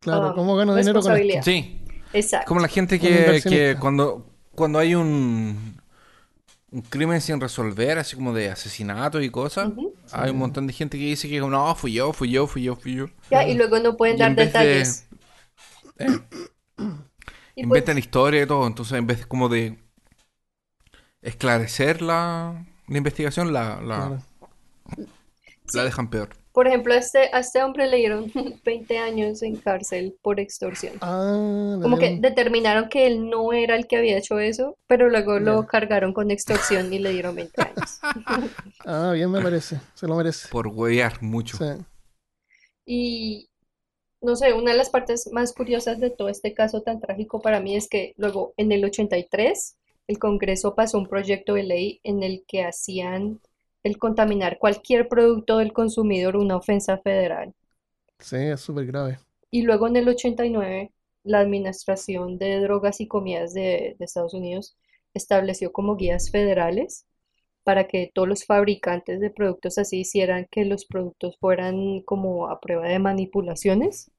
[0.00, 1.42] Claro, Ah, ¿cómo gano dinero con esto?
[1.42, 1.80] Sí,
[2.12, 5.75] exacto, como la gente que, que cuando, cuando hay un,
[6.70, 9.72] un crimen sin resolver, así como de asesinato y cosas,
[10.12, 12.76] hay un montón de gente que dice que no, fui yo, fui yo, fui yo,
[12.76, 13.06] fui yo.
[13.30, 15.06] Ya, y luego no pueden Y dar vez de- detalles.
[15.98, 16.06] Eh,
[17.56, 19.78] Y pues, inventan historia y todo, entonces en vez como de
[21.22, 24.22] esclarecer la, la investigación, la, la, Claro.
[25.72, 26.30] la dejan peor.
[26.56, 28.32] Por ejemplo, a este, a este hombre le dieron
[28.64, 30.94] 20 años en cárcel por extorsión.
[31.02, 35.38] Ah, Como que determinaron que él no era el que había hecho eso, pero luego
[35.38, 38.00] lo cargaron con extorsión y le dieron 20 años.
[38.86, 39.82] Ah, bien me parece.
[39.92, 40.48] Se lo merece.
[40.48, 41.58] Por huevear mucho.
[41.58, 41.84] Sí.
[42.86, 43.50] Y
[44.22, 47.60] no sé, una de las partes más curiosas de todo este caso tan trágico para
[47.60, 49.76] mí es que luego en el 83
[50.08, 53.40] el Congreso pasó un proyecto de ley en el que hacían
[53.86, 57.54] el contaminar cualquier producto del consumidor una ofensa federal.
[58.18, 59.18] Sí, es súper grave.
[59.50, 60.92] Y luego en el 89
[61.24, 64.76] la Administración de Drogas y Comidas de, de Estados Unidos
[65.14, 67.06] estableció como guías federales
[67.64, 72.60] para que todos los fabricantes de productos así hicieran que los productos fueran como a
[72.60, 74.10] prueba de manipulaciones.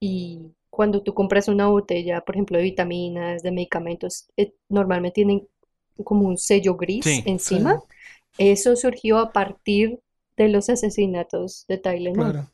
[0.00, 5.48] Y cuando tú compras una botella, por ejemplo, de vitaminas, de medicamentos, eh, normalmente tienen
[6.04, 7.82] como un sello gris Sí, encima.
[8.38, 10.00] Eso surgió a partir
[10.36, 12.32] de los asesinatos de Tylenol.
[12.32, 12.50] Claro.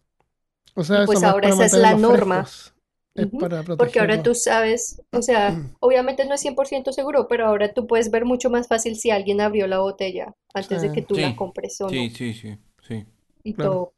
[0.75, 2.43] O sea, pues ahora para esa es la norma.
[2.43, 2.75] frescos,
[3.15, 5.51] Es Ujú, para Porque ahora tú sabes, o sea,
[5.81, 9.41] obviamente no es 100% seguro, pero ahora tú puedes ver mucho más fácil si alguien
[9.41, 11.91] abrió la botella antes de que tú la Sí, compres o no.
[11.91, 13.07] Sí, sí, sí, sí.
[13.45, 13.71] Y Claro.
[13.73, 13.93] todo,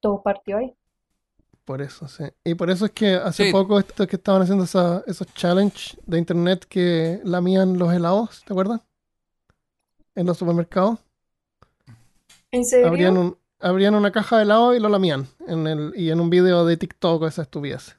[0.00, 0.74] todo partió ahí.
[1.64, 2.24] Por eso, sí.
[2.44, 3.52] Y por eso es que hace Sí.
[3.52, 8.52] poco estos que estaban haciendo esa- esos challenge de internet que lamían los helados, ¿te
[8.52, 8.80] acuerdas?
[10.14, 10.98] En los supermercados.
[12.50, 12.90] ¿En serio?
[12.90, 15.26] Abrían, un, abrían una caja de helado y lo lamían.
[15.46, 17.98] En el, y en un video de TikTok esa estupidez.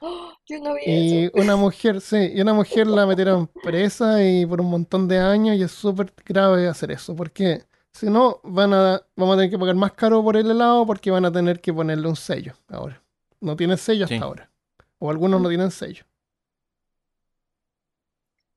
[0.00, 0.32] ¡Oh!
[0.46, 1.30] Yo no vi Y eso.
[1.38, 5.56] una mujer, sí, y una mujer la metieron presa y por un montón de años
[5.56, 9.58] y es súper grave hacer eso, porque si no, van a, vamos a tener que
[9.58, 13.02] pagar más caro por el helado porque van a tener que ponerle un sello ahora.
[13.40, 14.24] No tiene sello hasta Sí.
[14.24, 14.50] ahora.
[14.98, 16.04] O algunos no tienen sello.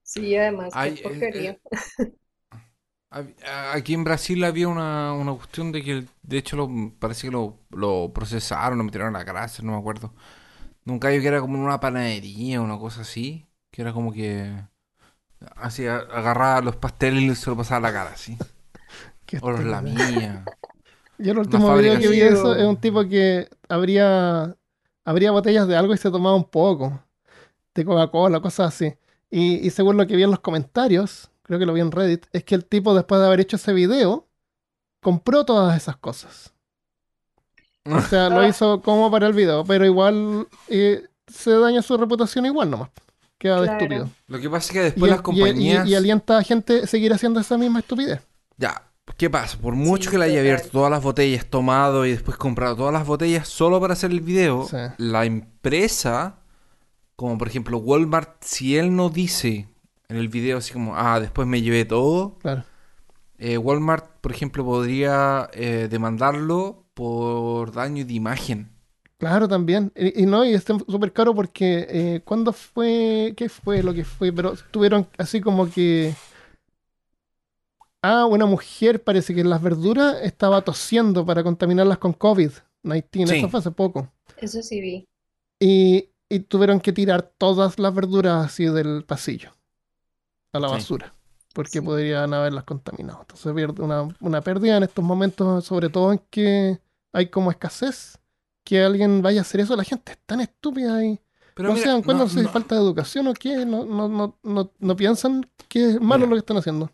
[0.03, 1.57] Sí, además, qué Ay, eh, porquería.
[1.59, 1.59] eh,
[3.74, 7.59] Aquí en Brasil había una, una cuestión de que, de hecho, lo, parece que lo,
[7.70, 10.14] lo procesaron, lo metieron a la cárcel, no me acuerdo.
[10.86, 14.49] Nunca yo que era como en una panadería, una cosa así, que era como que
[15.57, 18.38] así agarraba los pasteles y se lo pasaba a la cara, así.
[19.39, 20.43] O los lamía.
[21.18, 24.57] Yo el último video que vi eso es un tipo que abría,
[25.05, 27.01] abría botellas de algo y se tomaba un poco.
[27.74, 28.93] De Coca-Cola, cosas así.
[29.30, 32.28] Y, y según lo que vi en los comentarios, creo que lo vi en Reddit,
[32.32, 34.26] es que el tipo después de haber hecho ese video,
[35.04, 36.54] compró todas esas cosas.
[37.86, 38.47] O sea, lo Ah.
[38.47, 42.89] hizo como para el video, pero igual eh, se daña su reputación igual nomás.
[43.38, 43.80] Queda de Claro.
[43.84, 44.10] estúpido.
[44.28, 45.86] Lo que pasa es que Y, después las y- compañías...
[45.88, 48.22] y- y alienta a gente a seguir haciendo esa misma estupidez.
[48.56, 48.84] Ya,
[49.18, 49.58] ¿qué pasa?
[49.58, 52.93] Por mucho Sí, que le haya abierto todas las botellas, tomado y después comprado todas
[52.93, 54.78] las botellas solo para hacer el video, Sí.
[54.99, 56.38] la empresa,
[57.18, 59.68] como por ejemplo Walmart, si él no dice
[60.12, 62.64] en el video así como, ah, después me llevé todo, Claro.
[63.38, 68.70] eh, Walmart, por ejemplo, podría eh, demandarlo por daño de imagen.
[69.18, 69.91] Claro, también.
[69.95, 73.34] Y, y no, y está súper caro porque eh, ¿cuándo fue?
[73.38, 74.34] ¿Qué fue lo que fue?
[74.34, 76.14] Pero tuvieron así como que...
[78.03, 83.28] Ah, una mujer parece que en las verduras estaba tosiendo para contaminarlas con COVID-19.
[83.28, 83.38] Sí.
[83.38, 84.12] Eso fue hace poco.
[84.38, 85.05] Eso sí vi.
[85.59, 89.51] Y, y tuvieron que tirar todas las verduras así del pasillo
[90.54, 90.74] a la Sí.
[90.76, 91.14] basura.
[91.54, 93.22] Porque podrían haberlas contaminado.
[93.22, 96.80] Entonces pierde una, una pérdida en estos momentos, sobre todo en que
[97.12, 98.18] hay como escasez.
[98.64, 101.20] Que alguien vaya a hacer eso, la gente es tan estúpida y
[101.56, 103.86] Pero no mira, se dan cuenta no- si no- falta de educación o qué, no,
[103.86, 106.30] no, no, no, no piensan que es malo Mira.
[106.30, 106.91] lo que están haciendo.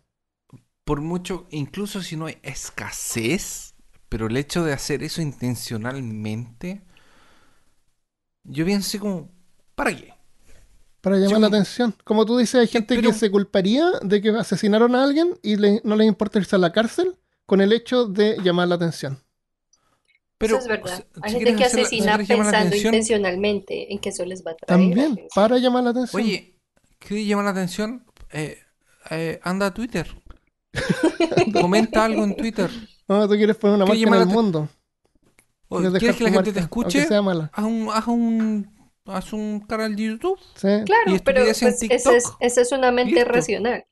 [0.84, 3.74] por mucho, incluso si no hay escasez,
[4.08, 6.82] pero el hecho de hacer eso intencionalmente,
[8.44, 9.28] yo pienso como,
[9.74, 10.14] ¿para qué?
[11.00, 11.94] Para llamar Sí, la atención.
[12.04, 15.56] Como tú dices, hay gente pero- que se culparía de que asesinaron a alguien y
[15.56, 19.22] le- no les importa irse a la cárcel con el hecho de llamar la atención.
[20.38, 21.04] Pero, Eso es verdad.
[21.22, 24.54] Hay si gente que hacer asesina pensando atención, intencionalmente en que eso les va a
[24.54, 26.22] traer También, para llamar la atención.
[26.22, 26.54] Oye,
[27.00, 28.04] ¿quieres llamar la atención?
[28.30, 28.58] Eh,
[29.10, 30.06] eh, anda a Twitter.
[31.60, 32.70] Comenta algo en Twitter.
[33.08, 34.68] No, tú quieres poner una ¿Quieres marca en el mundo.
[35.68, 37.06] O, Quieres ¿Quieres que la gente te marca, escuche?
[37.06, 37.50] sea mala.
[37.52, 38.70] Haz un, haz un,
[39.08, 40.38] haz un canal de YouTube.
[40.54, 43.30] Sí, Claro, Y pero en pues, esa es, esa es una mente Listo.
[43.32, 43.84] racional.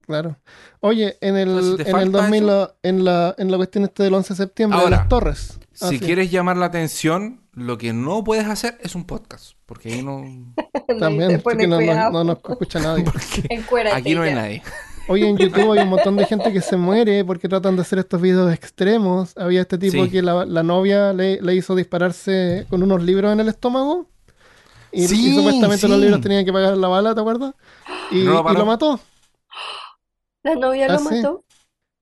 [0.00, 0.38] claro.
[0.80, 4.02] Oye, en el, Entonces, en el falta 2000, eso- en la, en la cuestión este
[4.02, 5.58] del 11 de septiembre Ahora, de las torres.
[5.80, 6.04] Ah, Si sí.
[6.04, 9.52] quieres llamar la atención, lo que no puedes hacer es un podcast.
[9.66, 10.24] Porque ahí no.
[10.98, 13.04] También, porque no, no- no nos escucha nadie.
[13.94, 14.62] Aquí no hay nadie.
[15.08, 17.98] Oye, en YouTube hay un montón de gente que se muere porque tratan de hacer
[17.98, 19.36] estos videos extremos.
[19.36, 20.10] Había este tipo Sí.
[20.10, 24.06] que la, la novia le, le hizo dispararse con unos libros en el estómago.
[24.92, 27.54] Y, y Sí, supuestamente los libros tenían que pagar la bala, ¿te acuerdas?
[28.10, 28.58] Y, No lo y paró.
[28.60, 29.00] lo mató.
[30.44, 31.04] La novia Ah, lo sí.
[31.16, 31.44] mató.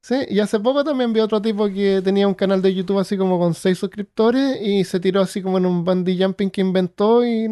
[0.03, 3.17] Sí, y hace poco también vi otro tipo que tenía un canal de YouTube así
[3.19, 7.25] como con seis suscriptores y se tiró así como en un bungee jumping que inventó
[7.25, 7.45] y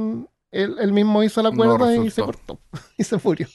[0.51, 2.59] él, él mismo hizo la No cuerda y se cortó
[2.99, 3.47] y se murió.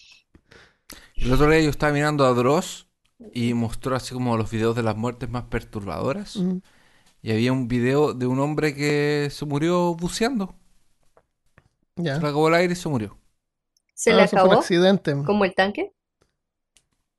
[1.23, 2.87] El otro día yo estaba mirando a Dross
[3.33, 6.35] y mostró así como los videos de las muertes más perturbadoras.
[6.35, 6.57] Mm.
[7.21, 10.53] Y había un video de un hombre que se murió buceando.
[11.95, 12.15] Ya.
[12.15, 13.17] Se le acabó el aire y se murió.
[13.93, 14.61] ¿Se Ah, le eso fue un acabó?
[14.61, 15.15] accidente.
[15.25, 15.93] ¿Como el tanque?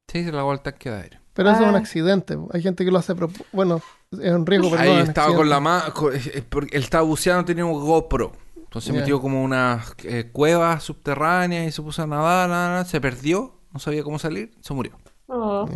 [0.09, 1.21] Sí, se le acabó el tanque de aire.
[1.33, 1.79] Pero eso es un Ah.
[1.79, 2.37] accidente.
[2.53, 3.15] Hay gente que lo hace.
[3.53, 3.81] Bueno,
[4.13, 4.87] es un riesgo, perdón.
[4.99, 5.85] Ahí estaba con la mano.
[6.13, 8.33] Él estaba buceando, tenía un GoPro.
[8.57, 9.01] Entonces Ya.
[9.01, 13.61] metió como unas eh, cuevas subterráneas y se puso a nadar, nadar, nadar, se perdió,
[13.75, 14.97] no sabía cómo salir, se murió.
[15.27, 15.69] Oh.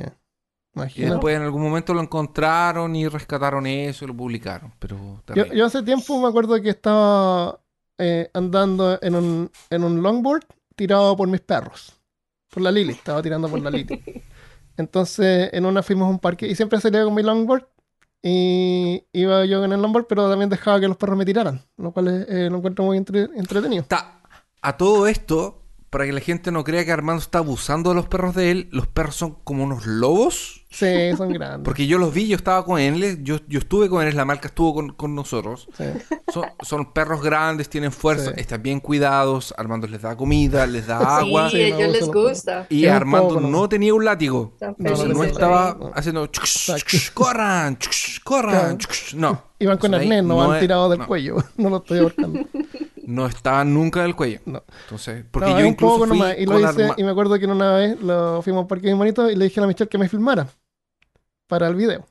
[0.94, 4.72] Y después en algún momento lo encontraron y rescataron eso y lo publicaron.
[4.78, 5.20] Pero
[5.52, 7.60] Yo, hace tiempo me acuerdo que estaba
[7.98, 10.44] eh, andando en un, en un longboard
[10.76, 12.00] tirado por mis perros.
[12.48, 14.22] Por la Lili, estaba tirando por la Lili.
[14.76, 17.66] Entonces, en una fuimos a un parque y siempre salía con mi longboard.
[18.22, 21.92] Y iba yo en el longboard, pero también dejaba que los perros me tiraran, lo
[21.92, 23.82] cual eh, lo encuentro muy entre- entretenido.
[23.82, 24.22] Está
[24.60, 28.06] a todo esto, para que la gente no crea que Armando está abusando de los
[28.08, 30.66] perros de él, los perros son como unos lobos.
[30.70, 30.86] Sí,
[31.16, 31.64] son grandes.
[31.64, 34.48] Porque yo los vi, yo estaba con él, yo, yo estuve con él, la marca
[34.48, 35.66] estuvo con, con nosotros.
[35.76, 35.84] Sí.
[36.30, 38.40] Son, son perros grandes, tienen fuerza, Sí.
[38.40, 39.54] están bien cuidados.
[39.56, 41.48] Armando les da comida, les da agua.
[41.50, 42.66] sí, Sí, ellos les gusta.
[42.68, 43.48] Y Armando poco, ¿no?
[43.48, 44.52] no tenía un látigo.
[44.60, 46.30] No, no Entonces no felices estaba haciendo
[47.14, 48.76] corran, chuc, corran, Claro.
[48.76, 49.42] chuc, no.
[49.60, 51.36] Iban con Entonces arnés, no van tirados del no, cuello.
[51.56, 52.40] No lo estoy ahorcando.
[53.08, 54.40] No estaban nunca del cuello.
[54.44, 54.62] No.
[54.84, 57.46] Entonces, porque No, yo incluso fui nomás, y lo hice, arma- y me acuerdo que
[57.46, 59.88] una vez lo fuimos a un parque bien bonito y le dije a la Michelle
[59.88, 60.46] que me filmara
[61.46, 62.06] para el video.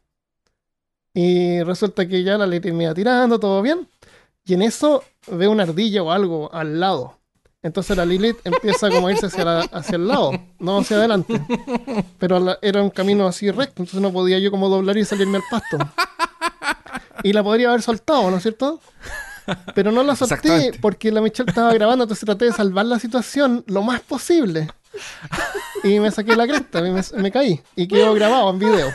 [1.13, 3.87] Y resulta que ya la Leti me iba tirando, todo bien.
[4.45, 7.19] Y en eso veo una ardilla o algo al lado.
[7.61, 11.39] Entonces la Lilith empieza como a irse hacia, la- hacia el lado, no hacia adelante.
[12.17, 15.37] Pero la- era un camino así recto, entonces no podía yo como doblar y salirme
[15.37, 15.77] al pasto.
[17.23, 18.79] Y la podría haber soltado, ¿no es cierto?
[19.75, 23.63] Pero no la solté porque la Michelle estaba grabando, entonces traté de salvar la situación
[23.67, 24.67] lo más posible.
[25.83, 27.61] Y me saqué la cresta, me, me caí.
[27.75, 28.93] Y quedó grabado en video.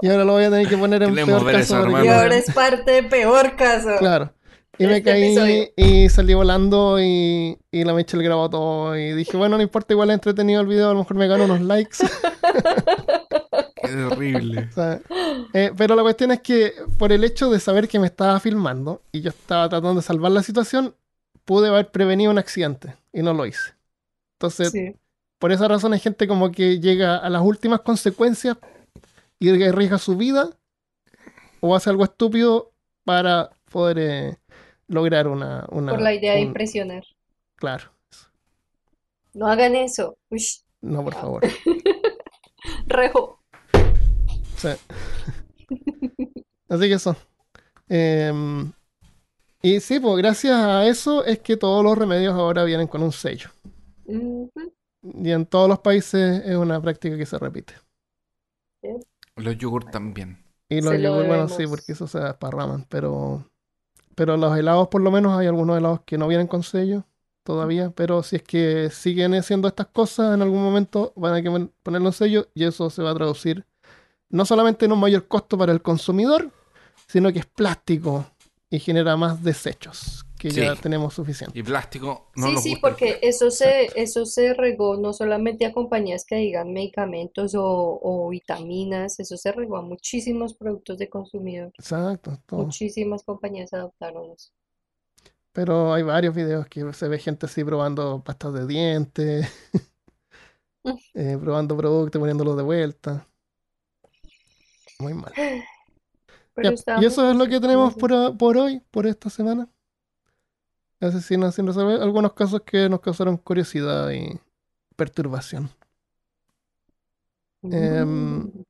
[0.00, 1.58] Y ahora lo voy a tener que poner en peor caso.
[1.58, 2.04] eso, porque-.
[2.04, 3.96] Y ahora es parte de peor caso.
[3.98, 4.32] Claro.
[4.76, 5.68] Y me este caí episodio.
[5.76, 8.98] y salí volando y, y la Michelle grabó todo.
[8.98, 11.44] Y dije, bueno, no importa, igual es entretenido el video, a lo mejor me gano
[11.44, 11.98] unos likes.
[13.86, 14.68] Qué terrible.
[14.70, 15.00] O sea,
[15.52, 19.02] eh, pero la cuestión es que por el hecho de saber que me estaba filmando
[19.12, 20.94] y yo estaba tratando de salvar la situación,
[21.44, 23.74] pude haber prevenido un accidente y no lo hice.
[24.38, 24.94] Entonces, Sí.
[25.38, 28.56] por esa razón hay gente como que llega a las últimas consecuencias
[29.38, 30.50] y arriesga su vida
[31.60, 32.72] o hace algo estúpido
[33.04, 34.38] para poder eh,
[34.88, 37.04] lograr una, una- Por la idea de impresionar.
[37.56, 37.90] Claro,
[39.34, 40.16] No hagan eso.
[40.80, 41.42] No, por favor.
[42.86, 43.40] rejo.
[44.64, 44.94] Sí.
[46.68, 47.16] Así que eso.
[47.88, 48.72] Em,
[49.62, 53.12] y sí, pues gracias a eso es que todos los remedios ahora vienen con un
[53.12, 53.50] sello.
[55.02, 57.74] Y en todos los países es una práctica que se repite.
[59.36, 60.38] Los yogur también.
[60.68, 62.86] Y los lo yogur, bueno, sí, porque eso se desparraman.
[62.88, 63.44] Pero,
[64.16, 67.06] pero los helados, por lo menos, hay algunos helados que no vienen con sello
[67.44, 67.90] todavía.
[67.96, 71.72] Pero si es que siguen haciendo estas cosas, en algún momento van a que pon-
[71.82, 73.66] ponerle un sello y eso se va a traducir
[74.34, 76.50] no solamente en un mayor costo para el consumidor,
[77.06, 78.26] sino que es plástico
[78.68, 81.56] y genera más desechos, que ya tenemos suficiente.
[81.56, 85.72] Y plástico no Sí, nos sí, porque eso se, eso se regó no solamente a
[85.72, 91.72] compañías que digan medicamentos o, o vitaminas, eso se regó a muchísimos productos de consumidor.
[91.78, 92.36] Exacto.
[92.44, 92.64] todo.
[92.64, 94.50] Muchísimas compañías adoptaron eso.
[95.52, 99.46] Pero hay varios videos que se ve gente así probando pastas de dientes,
[101.14, 103.28] eh, probando productos, poniéndolos de vuelta.
[104.98, 105.32] Muy mal.
[106.54, 109.68] Pero Ya, estábamos y eso es lo que tenemos por, por hoy, por esta semana.
[111.00, 112.00] Asesinos sin resolver.
[112.00, 114.40] Algunos casos que nos causaron curiosidad y
[114.96, 115.70] perturbación.
[117.70, 118.64] Em, Mm.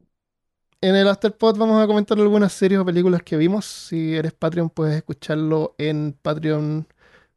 [0.81, 3.64] En el Afterpod vamos a comentar algunas series o películas que vimos.
[3.64, 6.12] Si eres Patreon, puedes escucharlo en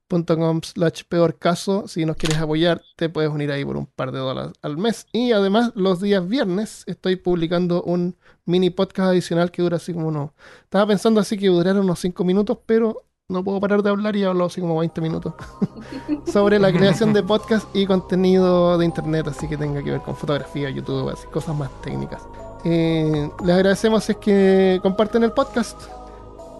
[0.07, 1.87] patreon.com slash peor caso.
[1.87, 5.05] Si nos quieres apoyar, te puedes unir ahí por un par de dólares al mes.
[5.11, 10.07] Y además, los días viernes estoy publicando un mini podcast adicional que dura así como
[10.07, 10.31] unos...
[10.63, 14.23] Estaba pensando así que durara unos 5 minutos, pero no puedo parar de hablar y
[14.23, 15.33] hablo así como 20 minutos.
[16.31, 20.15] Sobre la creación de podcast y contenido de internet, así que tenga que ver con
[20.15, 22.21] fotografía, YouTube, así, cosas más técnicas.
[22.63, 25.79] Eh, les agradecemos si es que comparten el podcast.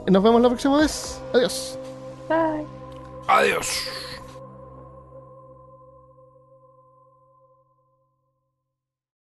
[0.08, 1.22] Nos vemos la próxima vez.
[1.34, 1.78] Adiós.
[2.30, 2.77] Bye.
[3.28, 4.07] Adiós.